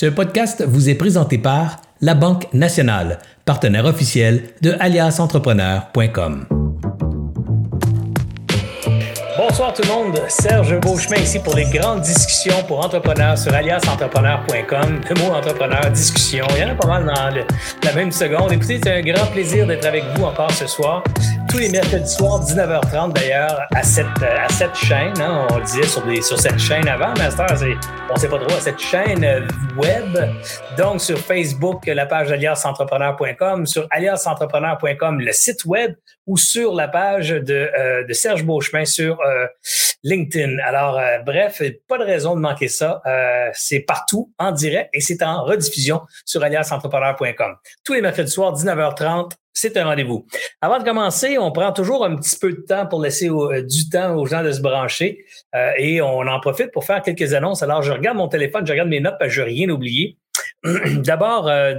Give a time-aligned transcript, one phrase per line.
[0.00, 6.46] Ce podcast vous est présenté par La Banque Nationale, partenaire officiel de aliasentrepreneur.com.
[9.36, 15.00] Bonsoir tout le monde, Serge Beauchemin ici pour les grandes discussions pour entrepreneurs sur aliasentrepreneur.com.
[15.06, 18.52] Le mot entrepreneur, discussion, il y en a pas mal dans la même seconde.
[18.52, 21.04] Écoutez, c'est un grand plaisir d'être avec vous encore ce soir
[21.50, 25.20] tous les mercredis soirs, 19h30 d'ailleurs, à cette, à cette chaîne.
[25.20, 27.24] Hein, on le disait sur, des, sur cette chaîne avant, mais
[28.08, 29.40] on ne sait pas trop, à cette chaîne euh,
[29.76, 30.16] web.
[30.78, 35.94] Donc, sur Facebook, la page aliasentrepreneur.com, sur aliasentrepreneur.com, le site web,
[36.26, 39.46] ou sur la page de, euh, de Serge Beauchemin sur euh,
[40.02, 40.58] LinkedIn.
[40.64, 43.02] Alors, bref, pas de raison de manquer ça.
[43.52, 47.56] c'est partout, en direct, et c'est en rediffusion sur aliasentrepreneur.com.
[47.84, 50.26] Tous les mercredis soirs, 19h30, c'est un rendez-vous.
[50.60, 53.88] Avant de commencer, on prend toujours un petit peu de temps pour laisser euh, du
[53.88, 55.24] temps aux gens de se brancher
[55.54, 57.62] euh, et on en profite pour faire quelques annonces.
[57.62, 60.16] Alors, je regarde mon téléphone, je regarde mes notes parce je n'ai rien oublié.
[60.64, 61.74] D'abord, euh,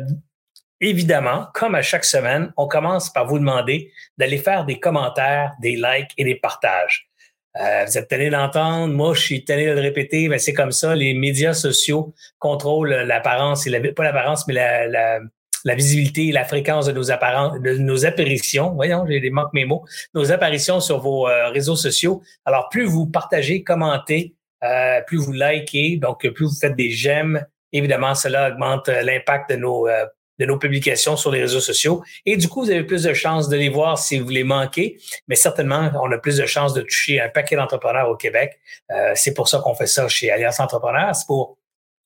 [0.79, 5.75] évidemment, comme à chaque semaine, on commence par vous demander d'aller faire des commentaires, des
[5.75, 7.10] likes et des partages.
[7.55, 10.95] Vous êtes tanné d'entendre, moi je suis tanné de le répéter, mais c'est comme ça,
[10.95, 15.19] les médias sociaux contrôlent l'apparence, la, pas l'apparence, mais la,
[15.63, 18.71] la visibilité et la fréquence de nos, de nos apparitions.
[18.71, 19.85] Voyons, j'ai des manques mes mots.
[20.13, 22.21] Nos apparitions sur vos euh, réseaux sociaux.
[22.45, 27.45] Alors, plus vous partagez, commentez, euh, plus vous likez, donc plus vous faites des j'aime,
[27.71, 29.87] évidemment, cela augmente euh, l'impact de nos
[30.41, 32.03] de nos publications sur les réseaux sociaux.
[32.25, 34.97] Et du coup, vous avez plus de chances de les voir si vous les manquez,
[35.27, 38.59] mais certainement, on a plus de chances de toucher un paquet d'entrepreneurs au Québec.
[39.15, 41.15] c'est pour ça qu'on fait ça chez Alliance Entrepreneurs.
[41.15, 41.57] C'est pour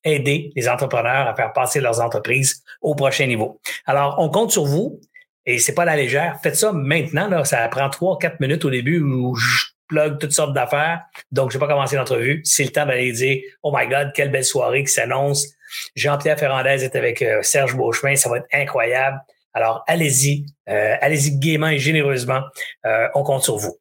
[0.04, 3.60] aider les entrepreneurs à faire passer leurs entreprises au prochain niveau.
[3.86, 5.00] Alors, on compte sur vous
[5.44, 6.38] et c'est pas la légère.
[6.42, 7.28] Faites ça maintenant.
[7.28, 11.02] Là, ça prend trois, quatre minutes au début où je plug toutes sortes d'affaires.
[11.30, 12.40] Donc, je vais pas commencer l'entrevue.
[12.44, 15.46] C'est le temps d'aller dire, oh my God, quelle belle soirée qui s'annonce.
[15.94, 18.16] Jean-Pierre Ferrandez est avec euh, Serge Beauchemin.
[18.16, 19.18] Ça va être incroyable.
[19.54, 20.46] Alors, allez-y.
[20.68, 22.42] Euh, allez-y gaiement et généreusement.
[22.84, 23.78] Euh, on compte sur vous.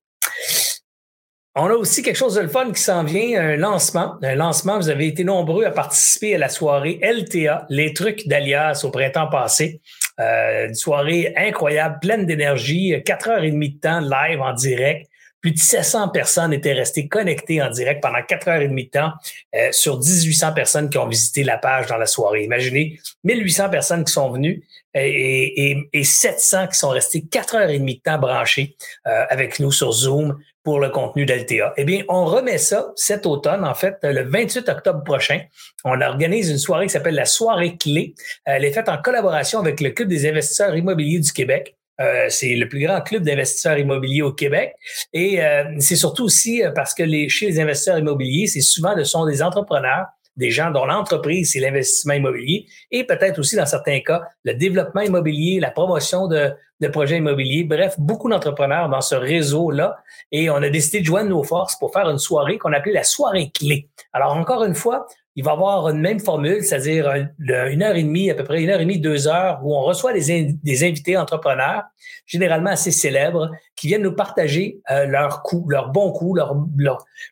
[1.57, 4.15] On a aussi quelque chose de le fun qui s'en vient, un lancement.
[4.21, 8.81] Un lancement, vous avez été nombreux à participer à la soirée LTA, les trucs d'Alias
[8.83, 9.81] au printemps passé.
[10.17, 15.09] Une soirée incroyable, pleine d'énergie, quatre heures et demie de temps live en direct.
[15.45, 18.89] Plus de 700 personnes étaient restées connectées en direct pendant quatre heures et demie de
[18.89, 19.11] temps
[19.55, 22.45] euh, sur 1800 personnes qui ont visité la page dans la soirée.
[22.45, 24.63] Imaginez 1800 personnes qui sont venues
[24.95, 28.75] et, et, et 700 qui sont restées quatre heures et demie de temps branchées
[29.05, 31.75] euh, avec nous sur Zoom pour le contenu d'LTA.
[31.77, 35.41] Eh bien, on remet ça cet automne, en fait, le 28 octobre prochain.
[35.83, 38.15] On organise une soirée qui s'appelle la soirée clé.
[38.45, 41.75] Elle est faite en collaboration avec le Club des investisseurs immobiliers du Québec.
[42.01, 44.73] Euh, c'est le plus grand club d'investisseurs immobiliers au Québec.
[45.13, 49.03] Et euh, c'est surtout aussi euh, parce que chez les investisseurs immobiliers, c'est souvent ce
[49.03, 50.05] sont des entrepreneurs
[50.37, 54.99] des gens dont l'entreprise, c'est l'investissement immobilier et peut-être aussi dans certains cas, le développement
[54.99, 56.51] immobilier, la promotion de,
[56.81, 57.63] de projets immobiliers.
[57.63, 59.97] Bref, beaucoup d'entrepreneurs dans ce réseau-là.
[60.31, 63.03] Et on a décidé de joindre nos forces pour faire une soirée qu'on appelait la
[63.03, 63.89] soirée clé.
[64.11, 68.31] Alors, encore une fois, il va avoir une même formule, c'est-à-dire une heure et demie,
[68.31, 71.83] à peu près une heure et demie, deux heures, où on reçoit des, invités entrepreneurs,
[72.25, 76.55] généralement assez célèbres, qui viennent nous partager euh, leurs coups, leurs bons coups, leurs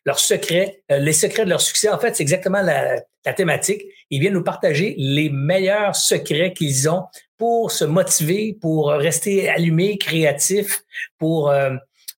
[0.04, 1.88] leur, secrets, euh, les secrets de leur succès.
[1.88, 3.82] En fait, c'est exactement la, la thématique.
[4.10, 7.04] Ils viennent nous partager les meilleurs secrets qu'ils ont
[7.38, 10.82] pour se motiver, pour rester allumés, créatifs,
[11.18, 11.70] pour euh,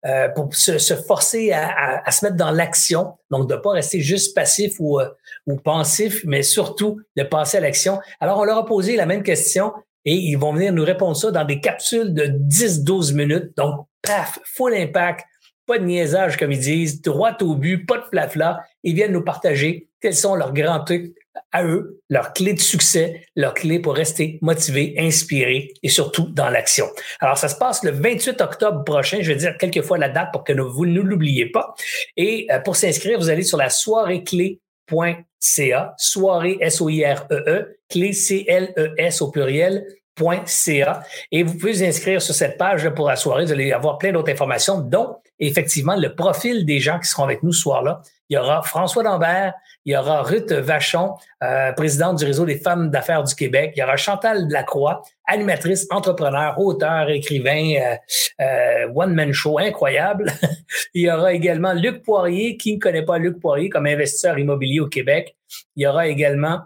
[0.05, 3.71] euh, pour se, se forcer à, à, se mettre dans l'action, donc de ne pas
[3.71, 5.09] rester juste passif ou, euh,
[5.47, 7.99] ou pensif, mais surtout de passer à l'action.
[8.21, 9.73] Alors, on leur a posé la même question
[10.05, 13.57] et ils vont venir nous répondre ça dans des capsules de 10-12 minutes.
[13.57, 15.25] Donc, paf, full impact,
[15.67, 18.63] pas de niaisage comme ils disent, droit au but, pas de flafla.
[18.85, 21.15] Ils viennent nous partager quels sont leurs grands trucs
[21.53, 26.49] à eux, leur clé de succès, leur clé pour rester motivé, inspiré et surtout dans
[26.49, 26.87] l'action.
[27.21, 29.19] Alors, ça se passe le 28 octobre prochain.
[29.21, 31.75] Je vais dire quelques fois la date pour que vous ne l'oubliez pas.
[32.17, 39.31] Et euh, pour s'inscrire, vous allez sur la soirée clé.ca, soirée S-O-I-R-E-E, clé C-L-E-S au
[39.31, 39.87] pluriel,
[41.33, 43.45] et vous pouvez vous inscrire sur cette page pour la soirée.
[43.45, 47.43] Vous allez avoir plein d'autres informations, dont effectivement le profil des gens qui seront avec
[47.43, 48.01] nous ce soir-là.
[48.29, 49.53] Il y aura François Lambert,
[49.85, 51.15] il y aura Ruth Vachon,
[51.45, 53.75] euh, présidente du réseau des femmes d'affaires du Québec.
[53.77, 57.97] Il y aura Chantal Lacroix, animatrice, entrepreneur, auteur, écrivain, euh,
[58.41, 60.33] euh, one-man show incroyable.
[60.95, 64.81] il y aura également Luc Poirier, qui ne connaît pas Luc Poirier comme investisseur immobilier
[64.81, 65.37] au Québec.
[65.77, 66.61] Il y aura également...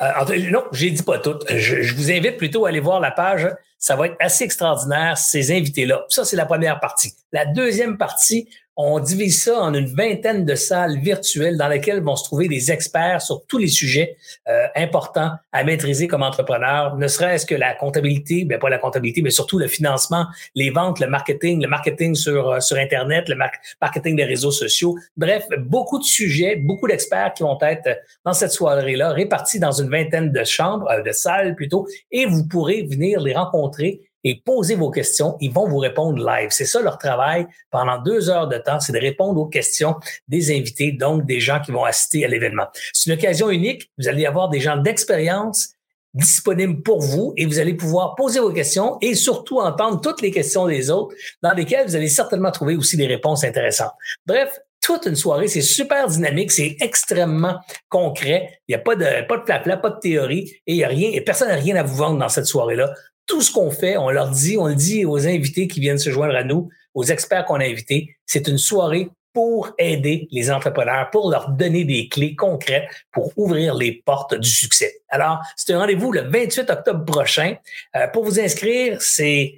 [0.00, 1.38] non, j'ai dit pas tout.
[1.48, 3.48] Je, je, vous invite plutôt à aller voir la page
[3.78, 6.04] Ça va être assez extraordinaire, ces invités-là.
[6.08, 7.14] Ça, c'est la première partie.
[7.32, 8.48] La deuxième partie,
[8.80, 12.70] on divise ça en une vingtaine de salles virtuelles dans lesquelles vont se trouver des
[12.70, 14.16] experts sur tous les sujets
[14.48, 18.78] euh, importants à maîtriser comme entrepreneur, ne serait-ce que la comptabilité, mais ben, pas la
[18.78, 23.28] comptabilité, mais surtout le financement, les ventes, le marketing, le marketing sur, euh, sur Internet,
[23.28, 23.34] le
[23.80, 24.96] marketing des réseaux sociaux.
[25.16, 29.90] Bref, beaucoup de sujets, beaucoup d'experts qui vont être dans cette soirée-là, répartis dans une
[29.90, 34.74] vingtaine de chambres, euh, de salles plutôt, et vous pourrez venir les rencontrer et posez
[34.74, 35.36] vos questions.
[35.40, 36.48] Ils vont vous répondre live.
[36.50, 39.96] C'est ça leur travail pendant deux heures de temps, c'est de répondre aux questions
[40.28, 42.66] des invités, donc des gens qui vont assister à l'événement.
[42.92, 43.90] C'est une occasion unique.
[43.98, 45.70] Vous allez avoir des gens d'expérience
[46.14, 50.30] disponibles pour vous et vous allez pouvoir poser vos questions et surtout entendre toutes les
[50.30, 53.92] questions des autres dans lesquelles vous allez certainement trouver aussi des réponses intéressantes.
[54.26, 58.60] Bref, toute une soirée, c'est super dynamique, c'est extrêmement concret.
[58.66, 61.10] Il n'y a pas de pas de pas de théorie et il y a rien
[61.12, 62.94] et personne n'a rien à vous vendre dans cette soirée-là
[63.28, 66.10] tout ce qu'on fait, on leur dit, on le dit aux invités qui viennent se
[66.10, 71.10] joindre à nous, aux experts qu'on a invités, c'est une soirée pour aider les entrepreneurs,
[71.10, 75.02] pour leur donner des clés concrètes pour ouvrir les portes du succès.
[75.08, 77.54] Alors, c'est un rendez-vous le 28 octobre prochain.
[77.94, 79.54] Euh, pour vous inscrire, c'est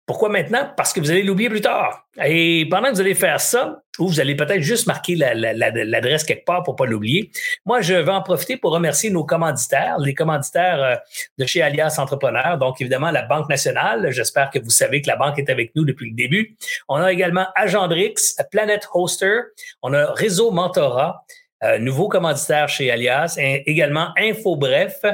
[0.06, 0.70] Pourquoi maintenant?
[0.76, 2.06] Parce que vous allez l'oublier plus tard.
[2.24, 6.44] Et pendant que vous allez faire ça, ou vous allez peut-être juste marquer l'adresse quelque
[6.44, 7.32] part pour pas l'oublier,
[7.66, 10.96] moi, je vais en profiter pour remercier nos commanditaires, les commanditaires euh,
[11.38, 12.58] de chez Alias Entrepreneurs.
[12.58, 14.12] Donc, évidemment, la Banque nationale.
[14.12, 16.58] J'espère que vous savez que la banque est avec nous depuis le début.
[16.90, 19.40] On a également Agendrix, Planet Hoster.
[19.82, 21.24] On a Réseau Mentorat.
[21.64, 25.06] Euh, nouveau commanditaire chez Alias, et également InfoBref.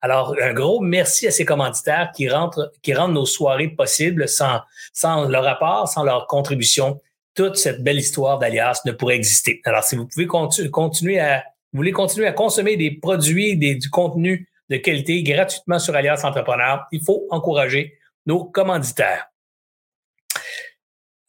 [0.00, 4.60] Alors, un gros merci à ces commanditaires qui, rentrent, qui rendent nos soirées possibles sans,
[4.92, 7.00] sans leur apport, sans leur contribution.
[7.34, 9.60] Toute cette belle histoire d'Alias ne pourrait exister.
[9.64, 11.42] Alors, si vous pouvez continuer à,
[11.72, 16.20] vous voulez continuer à consommer des produits, des, du contenu de qualité gratuitement sur Alias
[16.22, 17.94] Entrepreneur, il faut encourager
[18.24, 19.26] nos commanditaires.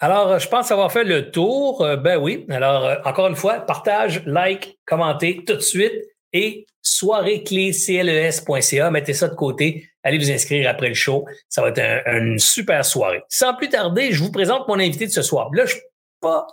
[0.02, 1.82] Alors, je pense avoir fait le tour.
[1.82, 2.46] Euh, ben oui.
[2.50, 5.92] Alors, euh, encore une fois, partage, like, commentez tout de suite
[6.32, 8.92] et soireecléscles.ca.
[8.92, 9.90] Mettez ça de côté.
[10.04, 11.26] Allez vous inscrire après le show.
[11.50, 13.24] Ça va être une super soirée.
[13.28, 15.50] Sans plus tarder, je vous présente mon invité de ce soir.
[15.54, 15.82] Là, je suis
[16.22, 16.48] pas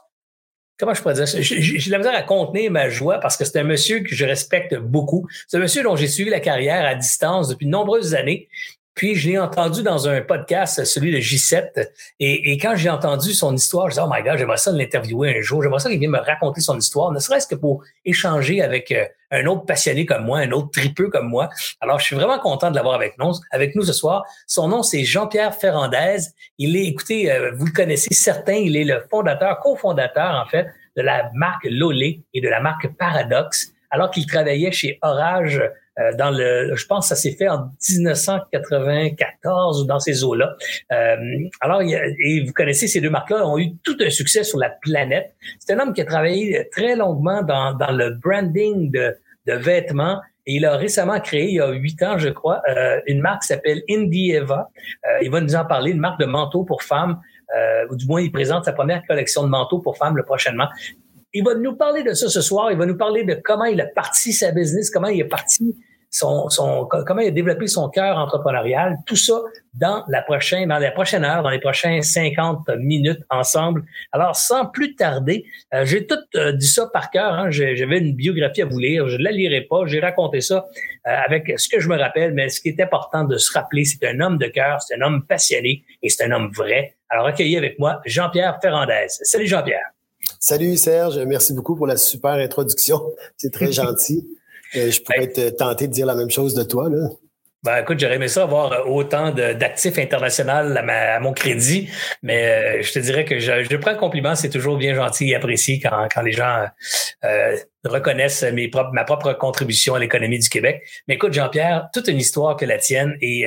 [0.79, 3.65] comment je pourrais dire J'ai la misère à contenir ma joie parce que c'est un
[3.65, 5.27] monsieur que je respecte beaucoup.
[5.49, 8.49] C'est un monsieur dont j'ai suivi la carrière à distance depuis de nombreuses années.
[8.97, 11.87] Puis je l'ai entendu dans un podcast, celui de J7,
[12.19, 15.43] et, quand j'ai entendu son histoire, je disais, oh my God, j'aimerais ça l'interviewer un
[15.43, 18.91] jour, j'aimerais ça qu'il vienne me raconter son histoire, ne serait-ce que pour échanger avec
[18.91, 21.51] euh, un autre passionné comme moi, un autre tripeux comme moi.
[21.83, 24.25] Alors, je suis vraiment content de l'avoir avec nous, avec nous ce soir.
[24.47, 26.21] Son nom, c'est Jean-Pierre Ferrandez.
[26.57, 30.69] Il est, écoutez, euh, vous le connaissez certains, il est le fondateur, cofondateur, en fait,
[30.97, 35.63] de la marque Lolé et de la marque Paradox, alors qu'il travaillait chez Orage
[35.99, 40.55] euh, dans le, je pense que ça s'est fait en 1994 ou dans ces eaux-là.
[40.93, 41.17] Euh,
[41.61, 45.35] alors, et vous connaissez ces deux marques-là, ont eu tout un succès sur la planète.
[45.59, 49.17] C'est un homme qui a travaillé très longuement dans, dans le branding de,
[49.47, 50.21] de vêtements.
[50.47, 53.43] Et il a récemment créé, il y a huit ans, je crois, euh, une marque
[53.43, 54.71] qui s'appelle Indieva.
[55.05, 57.21] Euh, il va nous en parler, une marque de manteaux pour femmes.
[57.57, 60.69] Euh, ou du moins, il présente sa première collection de manteaux pour femmes le prochainement.
[61.39, 62.73] Il va nous parler de ça ce soir.
[62.73, 65.77] Il va nous parler de comment il a parti sa business, comment il est parti
[66.09, 69.35] son, son, comment il a développé son cœur entrepreneurial, tout ça
[69.75, 73.85] dans la prochaine, dans la prochaine heure, dans les prochains 50 minutes ensemble.
[74.13, 77.35] Alors, sans plus tarder, euh, j'ai tout euh, dit ça par cœur.
[77.35, 79.07] Hein, J'avais une biographie à vous lire.
[79.07, 79.85] Je ne la lirai pas.
[79.85, 80.65] J'ai raconté ça
[81.07, 83.85] euh, avec ce que je me rappelle, mais ce qui est important de se rappeler,
[83.85, 86.97] c'est un homme de cœur, c'est un homme passionné et c'est un homme vrai.
[87.11, 89.09] Alors, accueillez avec moi Jean-Pierre Ferrandez.
[89.09, 89.96] Salut Jean-Pierre.
[90.41, 93.01] Salut Serge, merci beaucoup pour la super introduction.
[93.37, 94.27] C'est très gentil.
[94.77, 96.89] Euh, je pourrais être tenté de dire la même chose de toi.
[96.89, 97.09] Là.
[97.63, 101.89] Ben, écoute, j'aurais aimé ça avoir autant d'actifs internationaux à, mon crédit,
[102.23, 104.37] mais euh, je te dirais que je, prends le compliment.
[104.37, 106.67] C'est toujours bien gentil et apprécié quand, quand les gens
[107.25, 110.83] euh, reconnaissent mes propres, ma propre contribution à l'économie du Québec.
[111.09, 113.17] Mais écoute, Jean-Pierre, toute une histoire que la tienne.
[113.21, 113.47] Et,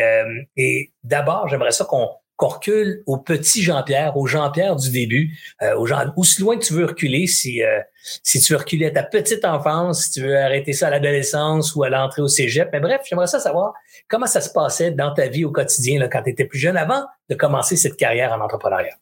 [0.58, 5.75] et d'abord, j'aimerais ça qu'on qu'on recule au petit Jean-Pierre, au Jean-Pierre du début, euh,
[5.75, 7.81] au Jean, aussi loin que tu veux reculer, si, euh,
[8.24, 11.75] si tu veux reculer à ta petite enfance, si tu veux arrêter ça à l'adolescence
[11.75, 12.69] ou à l'entrée au cégep.
[12.72, 13.74] Mais bref, j'aimerais ça savoir
[14.08, 17.03] comment ça se passait dans ta vie au quotidien quand tu étais plus jeune avant
[17.29, 18.96] de commencer cette carrière en entrepreneuriat?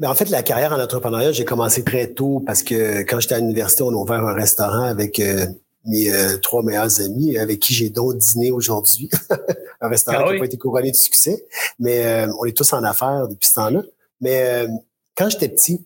[0.00, 3.36] Ben en fait, la carrière en entrepreneuriat, j'ai commencé très tôt parce que quand j'étais
[3.36, 5.46] à l'université, on a ouvert un restaurant avec euh,
[5.84, 9.08] mes euh, trois meilleurs amis avec qui j'ai donc dîné aujourd'hui.
[9.80, 11.44] un restaurant ah qui n'a pas été couronné de succès,
[11.78, 13.82] mais euh, on est tous en affaires depuis ce temps-là.
[14.20, 14.68] Mais euh,
[15.16, 15.84] quand j'étais petit,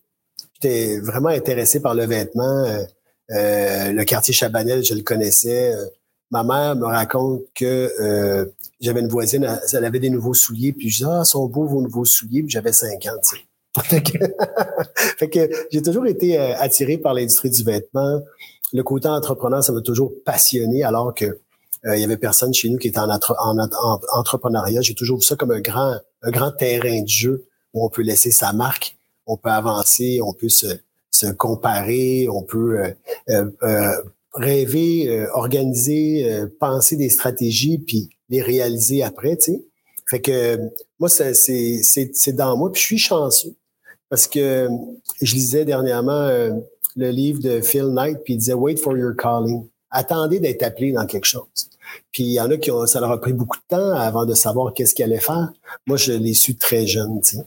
[0.55, 2.67] j'étais vraiment intéressé par le vêtement.
[3.29, 5.73] le quartier Chabanel, je le connaissais.
[6.31, 10.99] Ma mère me raconte que j'avais une voisine, elle avait des nouveaux souliers, puis je
[10.99, 13.13] disais, ah, sont beaux vos nouveaux souliers, puis j'avais 50,
[13.83, 14.19] fait que,
[15.19, 18.21] fait que j'ai toujours été attiré par l'industrie du vêtement
[18.73, 21.25] le côté entrepreneur, ça m'a toujours passionné, alors que
[21.87, 23.11] euh, il y avait personne chez nous qui était en,
[24.15, 24.81] entrepreneuriat.
[24.81, 27.45] J'ai toujours vu ça comme un grand, un grand terrain de jeu
[27.75, 30.67] où on peut laisser sa marque, on peut avancer, on peut se,
[31.37, 32.83] comparer, on peut
[33.29, 34.03] euh, euh,
[34.33, 39.65] rêver, organiser, penser des stratégies, puis les réaliser après, tu sais.
[40.09, 40.59] Fait que
[40.99, 43.55] moi, c'est dans moi, puis je suis chanceux.
[44.11, 44.69] Parce que
[45.23, 46.29] je lisais dernièrement
[46.97, 49.67] le livre de Phil Knight, puis il disait Wait for your calling.
[49.91, 51.69] Attendez d'être appelé dans quelque chose.
[52.13, 54.25] Puis il y en a qui ont, ça leur a pris beaucoup de temps avant
[54.27, 55.53] de savoir qu'est-ce qu'ils allaient faire.
[55.87, 57.21] Moi, je l'ai su très jeune.
[57.21, 57.47] Tu sais.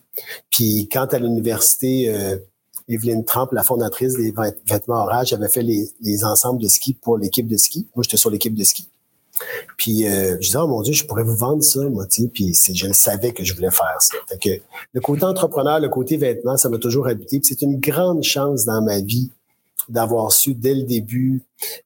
[0.50, 2.38] Puis quand à l'université, euh,
[2.88, 4.34] Evelyne Trump, la fondatrice des
[4.66, 7.88] vêtements Orage, avait fait les, les ensembles de ski pour l'équipe de ski.
[7.96, 8.88] Moi, j'étais sur l'équipe de ski.
[9.78, 12.28] Puis euh, je disais, oh mon Dieu, je pourrais vous vendre ça, moi, tu sais.
[12.28, 14.16] Puis je le savais que je voulais faire ça.
[14.28, 14.62] Fait que
[14.94, 17.40] le côté entrepreneur, le côté vêtements, ça m'a toujours habité.
[17.44, 19.32] C'est une grande chance dans ma vie
[19.90, 21.42] d'avoir su dès le début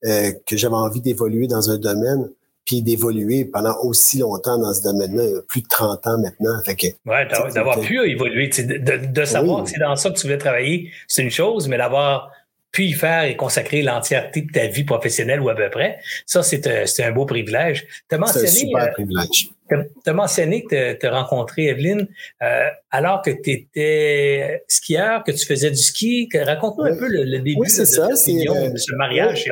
[0.05, 2.29] euh, que j'avais envie d'évoluer dans un domaine
[2.65, 6.61] puis d'évoluer pendant aussi longtemps dans ce domaine-là, plus de 30 ans maintenant.
[6.63, 10.23] Fait que, ouais, d'avoir pu évoluer, de, de, savoir que c'est dans ça que tu
[10.23, 12.31] voulais travailler, c'est une chose, mais d'avoir
[12.71, 16.41] pu y faire et consacrer l'entièreté de ta vie professionnelle ou à peu près, ça,
[16.41, 17.85] c'est un, euh, un beau privilège.
[18.09, 19.49] C'est un super euh, privilège.
[19.69, 22.07] Tu as mentionné que tu as rencontré Evelyne
[22.41, 26.29] euh, alors que tu étais skieur, que tu faisais du ski.
[26.33, 29.49] Raconte-nous un peu le, début de, ça, de, ce mariage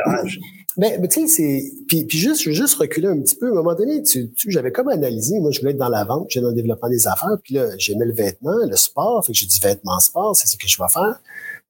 [0.79, 1.63] mais, mais tu sais, c'est.
[1.89, 3.47] Puis, puis juste, je veux juste reculer un petit peu.
[3.47, 5.37] À un moment donné, tu, tu j'avais comme analysé.
[5.41, 7.37] Moi, je voulais être dans la vente, j'étais dans le développement des affaires.
[7.43, 9.25] Puis là, j'aimais le vêtement, le sport.
[9.25, 11.19] Fait que j'ai dit vêtements sport, c'est ce que je vais faire.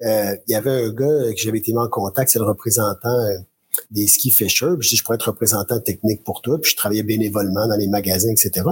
[0.03, 3.10] Euh, il y avait un gars que j'avais été mis en contact, c'est le représentant
[3.10, 3.38] euh,
[3.91, 4.68] des ski Fisher.
[4.77, 6.60] Puis je dis, je pourrais être représentant technique pour toi.
[6.60, 8.65] Puis je travaillais bénévolement dans les magasins, etc.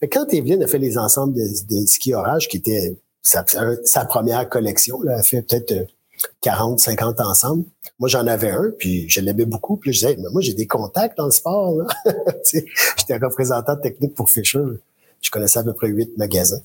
[0.00, 4.48] Mais quand Evelyne a fait les ensembles de, de ski orage, qui était sa, première
[4.48, 5.86] collection, là, elle a fait peut-être
[6.40, 7.64] 40, 50 ensemble.
[7.98, 9.76] Moi, j'en avais un, puis je l'aimais beaucoup.
[9.76, 11.74] Puis je disais, mais moi, j'ai des contacts dans le sport.
[12.52, 14.64] J'étais représentant technique pour Fisher
[15.22, 16.60] je connaissais à peu près huit magasins.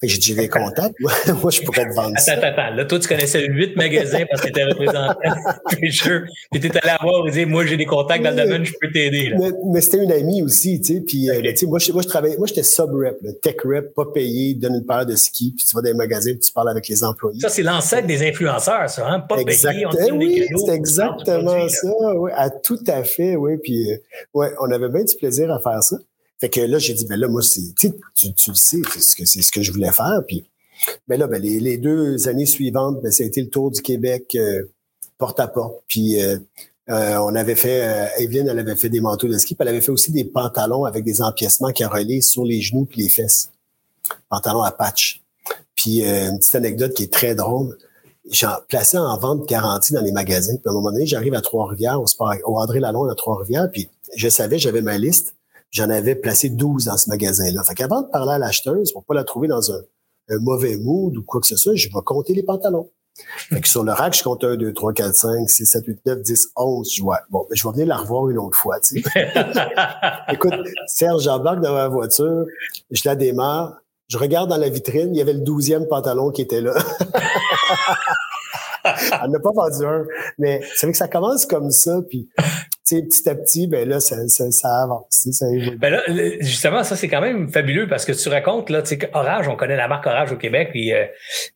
[0.00, 0.94] Fait que j'ai dit, les contacts,
[1.42, 2.34] moi, je pourrais te vendre ça.
[2.34, 5.18] Attends, attends, là, toi, tu connaissais huit magasins parce que tu étais représentant
[5.80, 6.20] Fisher.
[6.50, 8.74] Puis tu étais allé voir et dire, moi, j'ai des contacts dans le domaine, je
[8.78, 9.32] peux t'aider.
[9.38, 11.00] Mais, mais c'était une amie aussi, tu sais.
[11.00, 14.04] Puis, euh, tu sais, moi, je, moi, je travaillais, moi, j'étais sub-rep, tech rep, pas
[14.12, 16.68] payé, donne une paire de ski, puis tu vas dans les magasins, puis tu parles
[16.68, 17.40] avec les employés.
[17.40, 19.20] Ça, c'est l'ancêtre des influenceurs, ça, hein?
[19.20, 23.56] Pas payé, on Oui, c'est exactement ça, oui, à tout à fait, oui.
[23.62, 23.96] Puis, euh,
[24.34, 25.96] ouais, on avait bien du plaisir à faire ça.
[26.42, 29.14] Fait que là, j'ai dit, ben là, moi, c'est, tu, tu le sais, c'est ce
[29.14, 30.24] que, c'est ce que je voulais faire.
[30.26, 30.50] Puis,
[31.06, 33.80] ben là, ben, les, les deux années suivantes, ben, ça a été le tour du
[33.80, 34.64] Québec euh,
[35.18, 35.84] porte à porte.
[35.86, 36.38] Puis, euh,
[36.90, 39.68] euh, on avait fait, euh, Evelyne, elle avait fait des manteaux de ski, puis elle
[39.68, 43.08] avait fait aussi des pantalons avec des empiècements qui relais sur les genoux puis les
[43.08, 43.52] fesses.
[44.28, 45.22] Pantalons à patch.
[45.76, 47.78] Puis, une petite anecdote qui est très drôle.
[48.32, 50.56] J'en plaçais en vente garantie dans les magasins.
[50.56, 54.28] Puis à un moment donné, j'arrive à Trois-Rivières, au André Lalonde à Trois-Rivières, puis je
[54.28, 55.36] savais, j'avais ma liste
[55.72, 57.64] j'en avais placé 12 dans ce magasin-là.
[57.64, 59.80] Fait qu'avant de parler à l'acheteuse, pour pas la trouver dans un,
[60.40, 62.88] mauvais mood ou quoi que ce soit, je vais compter les pantalons.
[63.50, 66.06] Fait que sur le rack, je compte 1, 2, 3, 4, 5, 6, 7, 8,
[66.06, 66.94] 9, 10, 11.
[66.94, 69.32] Je vois, bon, ben, je vais venir la revoir une autre fois, tu sais.
[70.32, 70.54] Écoute,
[70.86, 72.46] Serge, j'embarque dans ma voiture,
[72.90, 76.40] je la démarre, je regarde dans la vitrine, il y avait le douzième pantalon qui
[76.40, 76.74] était là.
[78.84, 80.04] Elle n'a pas vendu un.
[80.38, 82.28] Mais c'est vrai que ça commence comme ça, puis
[83.00, 84.16] petit à petit, ben là, ça,
[84.82, 85.28] avance.
[85.30, 85.46] Ça
[85.78, 86.02] ben là,
[86.40, 89.56] justement, ça, c'est quand même fabuleux parce que tu racontes, là, tu sais, Orage, on
[89.56, 91.04] connaît la marque Orage au Québec, puis euh,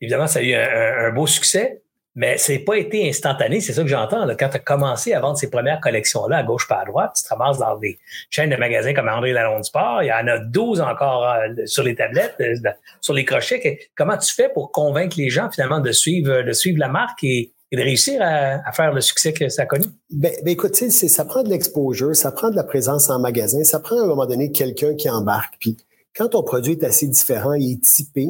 [0.01, 1.81] évidemment, ça a eu un, beau succès.
[2.17, 4.27] Mais c'est pas été instantané, c'est ça que j'entends.
[4.39, 7.23] Quand tu as commencé à vendre ces premières collections-là, à gauche pas à droite, tu
[7.23, 7.99] te ramasses dans des
[8.31, 10.01] chaînes de magasins comme André Lalonde Sport.
[10.01, 12.55] Il y en a 12 encore euh, sur les tablettes, euh,
[13.01, 13.91] sur les crochets.
[13.95, 17.53] Comment tu fais pour convaincre les gens finalement de suivre, de suivre la marque et,
[17.71, 19.85] de réussir à, faire le succès que ça a connu?
[20.09, 23.79] Ben, ben écoute, ça prend de l'exposure, ça prend de la présence en magasin, ça
[23.79, 25.53] prend à un moment donné quelqu'un qui embarque.
[25.59, 25.77] Puis
[26.15, 28.29] quand ton produit est assez différent, il est typé,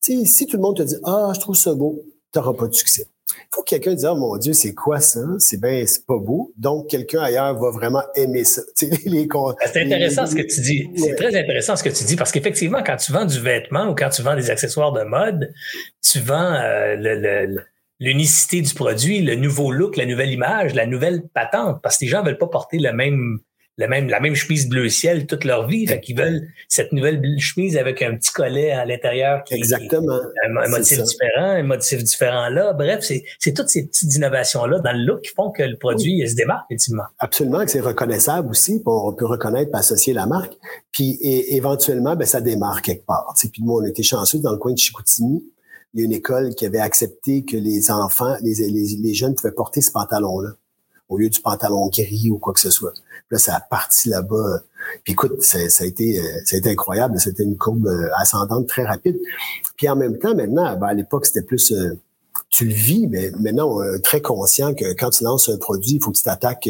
[0.00, 2.74] si tout le monde te dit Ah, je trouve ça beau, tu n'auras pas de
[2.74, 3.06] succès.
[3.40, 5.20] Il faut que quelqu'un dise, oh mon Dieu, c'est quoi ça?
[5.38, 6.52] C'est bien, c'est pas beau.
[6.56, 8.62] Donc, quelqu'un ailleurs va vraiment aimer ça.
[9.60, 10.90] Ben, c'est intéressant ce que tu dis.
[10.96, 13.94] C'est très intéressant ce que tu dis parce qu'effectivement, quand tu vends du vêtement ou
[13.94, 15.52] quand tu vends des accessoires de mode,
[16.02, 17.46] tu vends euh,
[18.00, 22.10] l'unicité du produit, le nouveau look, la nouvelle image, la nouvelle patente parce que les
[22.10, 23.40] gens veulent pas porter le même
[23.76, 25.86] la même, la même chemise bleu ciel toute leur vie.
[25.86, 29.42] Fait qu'ils veulent cette nouvelle chemise avec un petit collet à l'intérieur.
[29.44, 30.20] Qui, Exactement.
[30.44, 32.72] un, motif différent, un motif différent là.
[32.72, 36.36] Bref, c'est toutes ces petites innovations-là dans le look qui font que le produit se
[36.36, 37.04] démarque, effectivement.
[37.18, 38.80] Absolument, que c'est reconnaissable aussi.
[38.86, 40.54] On peut reconnaître et associer la marque.
[40.92, 43.34] Puis et, éventuellement, ben, ça démarque quelque part.
[43.38, 45.44] Puis nous, on était chanceux dans le coin de Chicoutimi.
[45.94, 49.34] Il y a une école qui avait accepté que les enfants, les, les, les jeunes
[49.34, 50.50] pouvaient porter ce pantalon-là
[51.08, 52.92] au lieu du pantalon gris ou quoi que ce soit.
[53.30, 54.60] Là, ça a parti là-bas.
[55.02, 57.18] Puis écoute, ça, a été, euh, ça a été incroyable.
[57.18, 59.18] C'était une courbe euh, ascendante très rapide.
[59.76, 61.98] Puis en même temps, maintenant, ben, à l'époque, c'était plus euh,
[62.50, 66.12] tu le vis, mais maintenant, très conscient que quand tu lances un produit, il faut
[66.12, 66.68] que tu t'attaques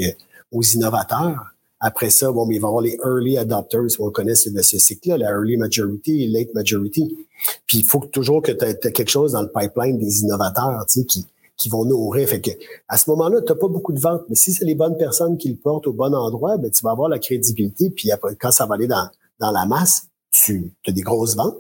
[0.53, 1.55] aux innovateurs.
[1.81, 4.79] Après ça, bon, mais il va y avoir les early adopters, on connaît ce, ce
[4.79, 7.27] cycle-là, la early majority late majority.
[7.67, 11.01] Puis il faut toujours que tu aies quelque chose dans le pipeline des innovateurs, tu
[11.01, 12.29] sais, qui, qui vont nourrir.
[12.29, 12.51] Fait que
[12.89, 14.23] à ce moment-là, tu n'as pas beaucoup de ventes.
[14.29, 16.91] Mais si c'est les bonnes personnes qui le portent au bon endroit, ben, tu vas
[16.91, 17.91] avoir la crédibilité.
[17.91, 19.09] Puis après, quand ça va aller dans,
[19.39, 21.59] dans la masse, tu as des grosses ventes.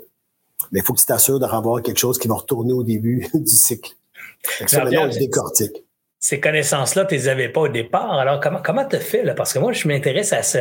[0.72, 3.54] Mais il faut que tu t'assures d'avoir quelque chose qui va retourner au début du
[3.54, 3.94] cycle.
[4.66, 5.83] Ça, maintenant, on le décortique
[6.24, 8.18] ces connaissances-là, tu les avais pas au départ.
[8.18, 9.22] Alors, comment comment tu fait?
[9.24, 9.34] Là?
[9.34, 10.56] Parce que moi, je m'intéresse à ce,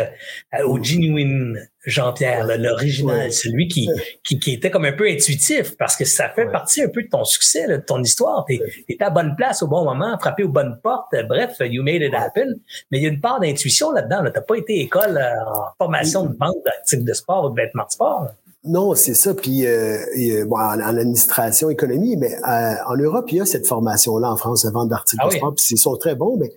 [0.65, 3.87] au genuine Jean-Pierre, l'original, celui qui,
[4.25, 7.07] qui, qui, était comme un peu intuitif, parce que ça fait partie un peu de
[7.07, 8.43] ton succès, de ton histoire.
[8.45, 11.15] Tu es, à bonne place au bon moment, frappé aux bonnes portes.
[11.29, 12.55] Bref, you made it happen.
[12.91, 14.21] Mais il y a une part d'intuition là-dedans.
[14.21, 14.31] Là.
[14.31, 17.55] Tu n'as pas été école euh, en formation de vente d'actifs de sport ou de
[17.55, 18.27] vêtements de sport.
[18.65, 19.33] Non, c'est ça.
[19.33, 23.67] Puis euh, euh, bon, en, administration, économie, mais euh, en Europe, il y a cette
[23.67, 25.51] formation-là en France vente d'articles ah.
[25.55, 26.51] Puis ils sont très bons, mais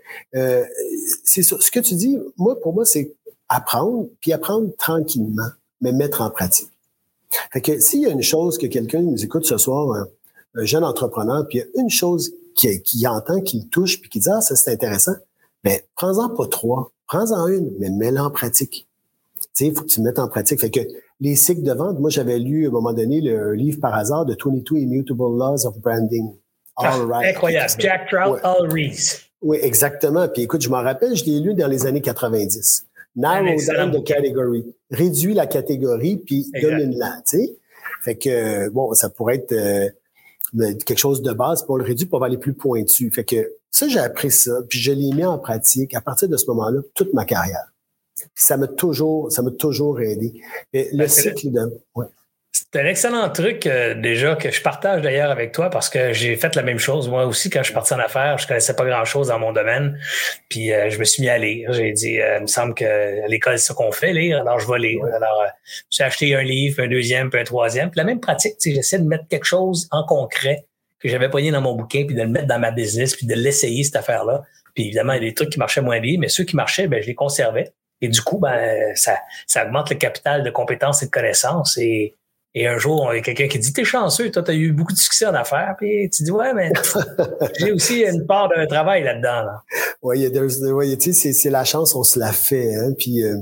[1.25, 3.12] c'est Ce que tu dis, moi, pour moi, c'est
[3.48, 5.48] apprendre, puis apprendre tranquillement,
[5.80, 6.70] mais mettre en pratique.
[7.52, 10.06] Fait que s'il y a une chose que quelqu'un nous écoute ce soir,
[10.54, 14.00] un, jeune entrepreneur, puis il y a une chose qui, qui entend, qui le touche,
[14.00, 15.12] puis qui dit ah ça c'est intéressant,
[15.64, 18.86] ben prends-en pas trois, prends-en une, mais mets-la en pratique.
[19.56, 20.60] Tu sais, il faut que tu le mettes en pratique.
[20.60, 20.80] Fait que
[21.21, 24.26] les cycles de vente, moi, j'avais lu à un moment donné le livre par hasard
[24.26, 26.36] de 22 Immutable Laws of Branding.
[26.76, 27.73] All ah, Incroyable.
[27.78, 29.23] Jack Trout, All Reese.
[29.40, 30.28] Oui, exactement.
[30.28, 32.86] Puis écoute, je m'en rappelle, je l'ai lu dans les années 90.
[33.16, 34.66] Narrow down the category.
[34.90, 37.56] Réduis la catégorie, puis domine-la, tu sais.
[38.02, 39.88] Fait que, bon, ça pourrait être euh,
[40.84, 43.10] quelque chose de base, pour le réduire pour aller plus pointu.
[43.10, 46.36] Fait que ça, j'ai appris ça, puis je l'ai mis en pratique à partir de
[46.36, 47.73] ce moment-là, toute ma carrière
[48.35, 50.33] ça m'a toujours, ça m'a toujours aidé.
[50.73, 51.83] Le ben, cycle de,
[52.52, 56.37] C'est un excellent truc euh, déjà que je partage d'ailleurs avec toi parce que j'ai
[56.37, 58.39] fait la même chose moi aussi quand je suis parti en affaires.
[58.39, 59.99] Je connaissais pas grand chose dans mon domaine,
[60.49, 61.73] puis euh, je me suis mis à lire.
[61.73, 64.59] J'ai dit, euh, il me semble que à l'école c'est ce qu'on fait lire, alors
[64.59, 65.05] je vais lire.
[65.15, 65.45] Alors
[65.91, 67.91] j'ai acheté un livre, un deuxième, puis un troisième.
[67.91, 70.65] Puis la même pratique, j'essaie de mettre quelque chose en concret
[70.99, 73.35] que j'avais pogné dans mon bouquin, puis de le mettre dans ma business, puis de
[73.35, 74.43] l'essayer cette affaire-là.
[74.75, 76.89] Puis évidemment, il y a des trucs qui marchaient moins bien, mais ceux qui marchaient,
[76.89, 77.73] ben je les conservais.
[78.00, 81.78] Et du coup, ben, ça, ça augmente le capital de compétences et de connaissances.
[81.78, 82.15] Et,
[82.54, 84.73] et un jour, il y a quelqu'un qui dit T'es chanceux, toi, tu as eu
[84.73, 85.75] beaucoup de succès en affaires.
[85.78, 86.73] Puis tu dis Ouais, mais
[87.59, 89.43] j'ai aussi une part d'un travail là-dedans.
[89.43, 89.63] Là.
[90.02, 90.28] Oui,
[91.02, 92.75] c'est la chance, on se la fait.
[92.75, 92.93] Hein?
[92.99, 93.37] Puis euh,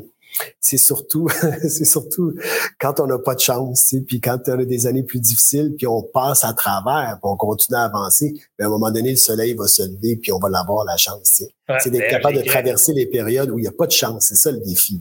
[0.60, 1.28] c'est surtout,
[1.62, 2.34] c'est surtout
[2.80, 5.86] quand on n'a pas de chance, puis quand on a des années plus difficiles, puis
[5.86, 9.54] on passe à travers, puis on continue à avancer, à un moment donné, le soleil
[9.54, 11.42] va se lever, puis on va l'avoir la chance.
[11.78, 14.26] c'est d'être ben, capable de traverser les périodes où il n'y a pas de chance.
[14.28, 15.00] C'est ça le défi.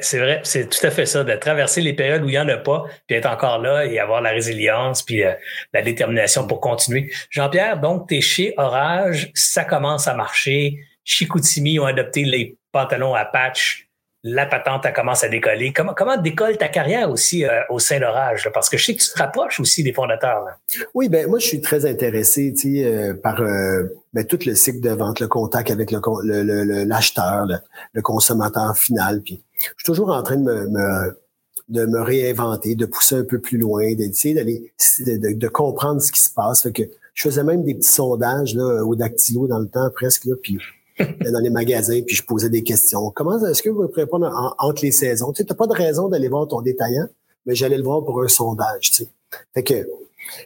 [0.00, 2.48] c'est vrai, c'est tout à fait ça, de traverser les périodes où il n'y en
[2.48, 5.32] a pas, puis être encore là et avoir la résilience, puis euh,
[5.72, 7.12] la détermination pour continuer.
[7.30, 10.78] Jean-Pierre, donc, t'es chez Orage, ça commence à marcher.
[11.04, 13.85] Chicoutimi ont adopté les pantalons à patch
[14.28, 15.72] la patente commence à décoller.
[15.72, 18.50] Comment, décolle ta carrière aussi euh, au sein d'Orage?
[18.52, 20.44] Parce que je sais que tu te rapproches aussi des fondateurs.
[20.94, 24.90] Oui, ben moi, je suis très intéressé euh, par euh, ben, tout le cycle de
[24.90, 27.46] vente, le contact avec l'acheteur,
[27.94, 29.22] le, consommateur final.
[29.22, 31.16] Puis, je suis toujours en train de me,
[31.68, 34.72] de réinventer, de pousser un peu plus loin, d'essayer d'aller
[35.06, 36.62] de, de, comprendre ce qui se passe.
[36.62, 36.82] Fait que
[37.14, 40.58] je faisais même des petits sondages au dactylo dans le temps presque, là, puis
[40.98, 43.10] dans les magasins, puis je posais des questions.
[43.14, 45.32] Comment est-ce que vous pouvez répondre entre les saisons?
[45.32, 47.06] Tu sais, pas de raison d'aller voir ton détaillant,
[47.44, 49.08] mais j'allais le voir pour un sondage, tu sais.
[49.54, 49.84] Fait que, à un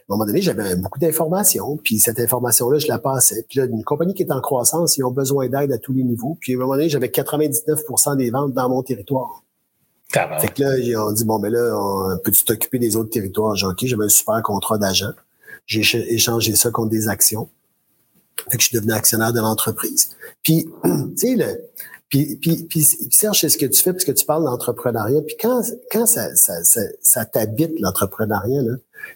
[0.09, 3.45] moment donné, j'avais beaucoup d'informations, puis cette information-là, je la passais.
[3.47, 6.03] Puis là, une compagnie qui est en croissance, ils ont besoin d'aide à tous les
[6.03, 6.37] niveaux.
[6.39, 9.43] Puis à un moment donné, j'avais 99% des ventes dans mon territoire.
[10.09, 13.55] Fait que là, on dit, bon, ben là, peux-tu t'occuper des autres territoires?
[13.55, 15.11] J'ai OK, j'avais un super contrat d'agent.
[15.65, 15.81] J'ai
[16.13, 17.49] échangé ça contre des actions.
[18.49, 20.09] Fait que je suis devenu actionnaire de l'entreprise.
[20.43, 21.61] Puis, tu sais, le,
[22.11, 25.21] puis, puis, puis, Serge, c'est ce que tu fais parce que tu parles d'entrepreneuriat.
[25.21, 28.73] Puis quand, quand ça, ça, ça, ça t'habite, l'entrepreneuriat, là,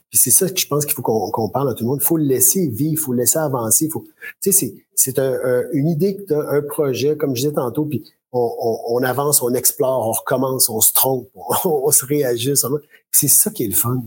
[0.09, 1.99] puis c'est ça que je pense qu'il faut qu'on parle à tout le monde.
[2.01, 3.89] Il faut le laisser vivre, il faut le laisser avancer.
[3.89, 4.05] Faut,
[4.41, 7.53] tu sais, c'est, c'est un, une idée que tu as, un projet, comme je disais
[7.53, 11.91] tantôt, puis on, on, on, avance, on explore, on recommence, on se trompe, on, on
[11.91, 12.65] se réajuste.
[13.11, 14.03] C'est ça qui est le fun.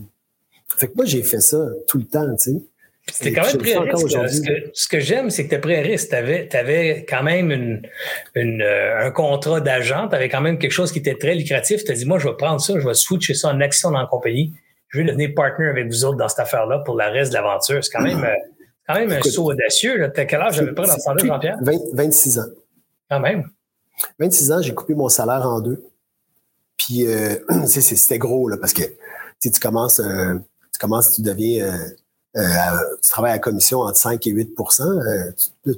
[0.77, 2.63] Fait que moi, j'ai fait ça tout le temps, tu sais.
[3.11, 5.81] C'était quand même pris Ce que, ce que j'aime, c'est que tu es pris un
[5.81, 6.09] risque.
[6.09, 7.81] Tu avais, quand même une,
[8.35, 11.83] une, euh, un contrat d'agent, tu avais quand même quelque chose qui était très lucratif.
[11.83, 13.99] Tu as dit, moi, je vais prendre ça, je vais switcher ça en action dans
[13.99, 14.53] la compagnie.
[14.89, 17.83] Je vais devenir partner avec vous autres dans cette affaire-là pour le reste de l'aventure.
[17.83, 18.35] C'est quand même, euh,
[18.87, 20.11] quand même un saut audacieux.
[20.13, 21.57] Tu as quel âge j'avais pas dans ce temps-là, Jean-Pierre?
[21.93, 22.47] 26 ans.
[23.09, 23.45] Quand même.
[24.19, 25.83] 26 ans, j'ai coupé mon salaire en deux.
[26.77, 27.35] Puis, euh,
[27.65, 28.83] c'était gros, là, parce que
[29.41, 31.71] tu commences, tu commences, tu deviens
[32.37, 32.41] euh,
[33.01, 35.31] tu travailles à commission entre 5 et 8% euh,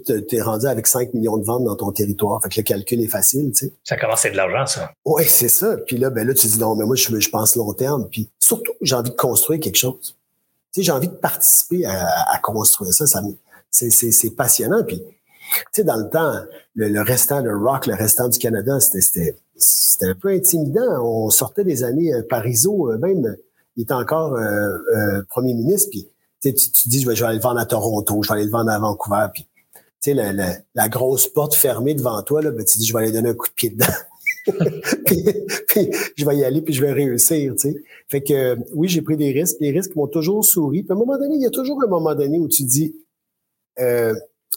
[0.06, 2.42] tu es rendu avec 5 millions de ventes dans ton territoire.
[2.44, 3.74] Fait que le calcul est facile, tu sais.
[3.86, 4.92] Ça commence à être de l'argent, ça.
[5.06, 5.78] Oui, c'est ça.
[5.78, 8.10] Puis là, ben là, tu dis non, mais moi, je, je pense long terme.
[8.10, 10.18] Puis surtout, j'ai envie de construire quelque chose.
[10.74, 13.06] Tu sais, j'ai envie de participer à, construire ça.
[13.08, 13.22] ça
[13.70, 14.84] c'est passionnant.
[14.84, 16.34] Puis, tu sais, dans le temps,
[16.76, 19.36] le, restant, de rock, le restant du Canada, c'était
[20.02, 21.02] un peu intimidant.
[21.02, 23.38] On sortait des années, euh, Parizeau, même,
[23.78, 24.38] il était encore
[25.30, 26.10] premier ministre, puis
[26.42, 28.72] tu, tu dis, je vais, aller le vendre à Toronto, je vais aller le vendre
[28.72, 30.34] à Vancouver, puis tu sais, la,
[30.74, 33.34] la, grosse porte fermée devant toi, là, ben, tu dis, je vais aller donner un
[33.36, 33.86] coup de pied dedans.
[35.06, 35.24] puis,
[36.18, 37.84] je vais y aller, puis je vais réussir, tu sais.
[38.08, 39.58] Fait que, oui, j'ai pris des risques.
[39.60, 40.82] Les risques m'ont toujours souri.
[40.82, 42.96] Puis à un moment donné, il y a toujours un moment donné où tu dis,
[43.80, 44.16] euh,